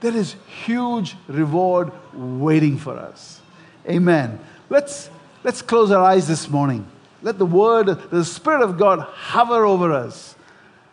there 0.00 0.14
is 0.14 0.36
huge 0.64 1.16
reward 1.26 1.92
waiting 2.14 2.78
for 2.78 2.96
us. 2.96 3.40
Amen. 3.88 4.38
Let's, 4.68 5.10
let's 5.44 5.62
close 5.62 5.90
our 5.90 6.02
eyes 6.02 6.28
this 6.28 6.48
morning. 6.48 6.86
Let 7.22 7.38
the 7.38 7.46
word, 7.46 7.86
the 8.10 8.24
Spirit 8.24 8.62
of 8.62 8.78
God 8.78 9.00
hover 9.00 9.64
over 9.64 9.92
us. 9.92 10.34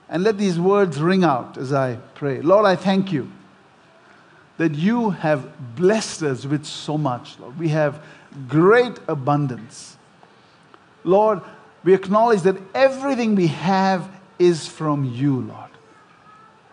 And 0.09 0.23
let 0.23 0.37
these 0.37 0.59
words 0.59 1.01
ring 1.01 1.23
out 1.23 1.57
as 1.57 1.73
I 1.73 1.95
pray. 2.15 2.41
Lord, 2.41 2.65
I 2.65 2.75
thank 2.75 3.11
you 3.11 3.31
that 4.57 4.75
you 4.75 5.11
have 5.11 5.75
blessed 5.75 6.23
us 6.23 6.45
with 6.45 6.65
so 6.65 6.97
much. 6.97 7.39
Lord. 7.39 7.57
We 7.57 7.69
have 7.69 8.03
great 8.47 8.99
abundance. 9.07 9.97
Lord, 11.03 11.41
we 11.83 11.93
acknowledge 11.93 12.41
that 12.43 12.57
everything 12.73 13.35
we 13.35 13.47
have 13.47 14.09
is 14.39 14.67
from 14.67 15.05
you, 15.05 15.41
Lord. 15.41 15.69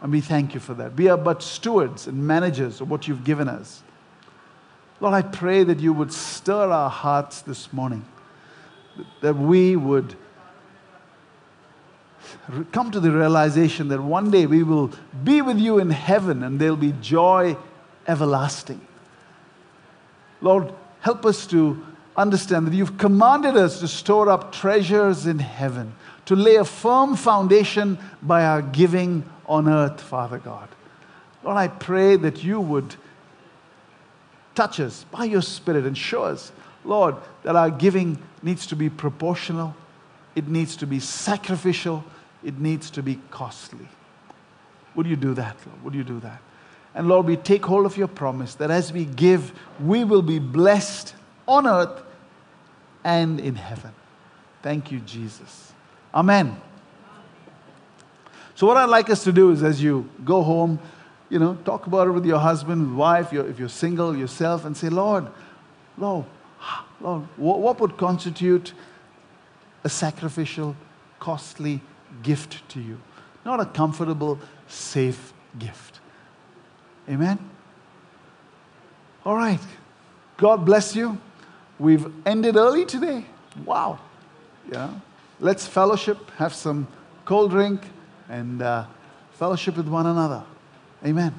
And 0.03 0.12
we 0.12 0.21
thank 0.21 0.55
you 0.55 0.61
for 0.61 0.75
that. 0.75 0.95
We 0.97 1.09
are 1.09 1.16
but 1.16 1.43
stewards 1.43 2.07
and 2.07 2.27
managers 2.27 2.81
of 2.81 2.90
what 2.90 3.09
you've 3.09 3.25
given 3.25 3.49
us. 3.49 3.83
Lord, 5.01 5.14
I 5.14 5.23
pray 5.23 5.64
that 5.64 5.81
you 5.81 5.93
would 5.93 6.12
stir 6.12 6.71
our 6.71 6.90
hearts 6.90 7.43
this 7.43 7.73
morning, 7.73 8.05
that 9.23 9.35
we 9.35 9.77
would 9.77 10.14
come 12.71 12.90
to 12.90 13.01
the 13.01 13.11
realization 13.11 13.88
that 13.88 14.01
one 14.01 14.31
day 14.31 14.47
we 14.47 14.62
will 14.62 14.90
be 15.25 15.43
with 15.43 15.59
you 15.59 15.79
in 15.79 15.90
heaven 15.90 16.43
and 16.43 16.61
there'll 16.61 16.77
be 16.77 16.93
joy 17.01 17.57
everlasting. 18.07 18.81
Lord, 20.41 20.73
help 21.01 21.27
us 21.27 21.47
to 21.49 21.85
understand 22.17 22.67
that 22.67 22.75
you've 22.75 22.99
commanded 22.99 23.57
us 23.57 23.81
to 23.81 23.89
store 23.89 24.29
up 24.29 24.53
treasures 24.53 25.27
in 25.27 25.39
heaven, 25.39 25.95
to 26.27 26.37
lay 26.37 26.57
a 26.57 26.65
firm 26.65 27.17
foundation 27.17 27.99
by 28.23 28.45
our 28.45 28.63
giving 28.63 29.25
on 29.47 29.69
earth, 29.69 30.01
Father 30.01 30.39
God. 30.39 30.69
Lord, 31.43 31.57
I 31.57 31.69
pray 31.69 32.17
that 32.17 32.45
you 32.45 32.61
would 32.61 32.95
touch 34.55 34.81
us 34.81 35.05
by 35.11 35.25
your 35.25 35.43
Spirit 35.43 35.87
and 35.87 35.97
show 35.97 36.25
us, 36.25 36.53
Lord, 36.85 37.17
that 37.43 37.57
our 37.57 37.71
giving 37.71 38.19
needs 38.43 38.67
to 38.67 38.77
be 38.77 38.91
proportional, 38.91 39.75
it 40.35 40.49
needs 40.49 40.77
to 40.77 40.87
be 40.87 41.01
sacrificial, 41.01 42.05
it 42.43 42.59
needs 42.59 42.91
to 42.91 43.03
be 43.03 43.19
costly. 43.31 43.89
Would 44.95 45.07
you 45.07 45.17
do 45.17 45.35
that, 45.35 45.57
Lord? 45.67 45.85
Would 45.85 45.95
you 45.95 46.05
do 46.05 46.21
that? 46.21 46.41
And 46.94 47.09
Lord, 47.09 47.26
we 47.26 47.37
take 47.37 47.64
hold 47.64 47.87
of 47.87 47.96
your 47.96 48.09
promise 48.09 48.55
that 48.57 48.70
as 48.70 48.92
we 48.92 49.05
give, 49.05 49.53
we 49.81 50.05
will 50.05 50.22
be 50.22 50.38
blessed 50.38 51.14
on 51.46 51.66
earth 51.66 52.03
and 53.05 53.40
in 53.40 53.55
heaven. 53.55 53.92
Thank 54.62 54.90
you, 54.90 55.00
Jesus. 55.00 55.72
Amen. 56.12 56.61
So, 58.55 58.66
what 58.66 58.76
I'd 58.76 58.90
like 58.90 59.09
us 59.09 59.24
to 59.24 59.33
do 59.33 59.53
is 59.53 59.62
as 59.62 59.83
you 59.83 60.09
go 60.24 60.42
home, 60.42 60.79
you 61.31 61.38
know, 61.38 61.55
talk 61.64 61.87
about 61.87 62.09
it 62.09 62.11
with 62.11 62.26
your 62.26 62.38
husband, 62.38 62.96
wife, 62.96 63.33
if 63.33 63.59
you're 63.59 63.68
single, 63.68 64.16
yourself, 64.16 64.64
and 64.64 64.76
say, 64.76 64.88
Lord, 64.88 65.29
Lord, 65.96 66.26
Lord, 67.00 67.22
what 67.37 67.81
would 67.81 67.96
constitute 67.96 68.74
a 69.85 69.88
sacrificial, 69.88 70.76
costly 71.20 71.81
gift 72.22 72.68
to 72.70 72.81
you? 72.81 73.00
Not 73.44 73.61
a 73.61 73.64
comfortable, 73.64 74.38
safe 74.66 75.33
gift. 75.59 76.00
Amen? 77.09 77.39
All 79.25 79.37
right. 79.37 79.61
God 80.37 80.65
bless 80.65 80.97
you. 80.97 81.19
We've 81.79 82.07
ended 82.27 82.57
early 82.57 82.85
today. 82.85 83.25
Wow. 83.65 83.99
Yeah. 84.71 84.91
Let's 85.41 85.67
fellowship, 85.67 86.31
have 86.33 86.55
some 86.55 86.87
cold 87.25 87.51
drink, 87.51 87.81
and 88.29 88.63
uh, 88.63 88.85
fellowship 89.33 89.77
with 89.77 89.89
one 89.89 90.07
another. 90.07 90.45
Amen. 91.05 91.35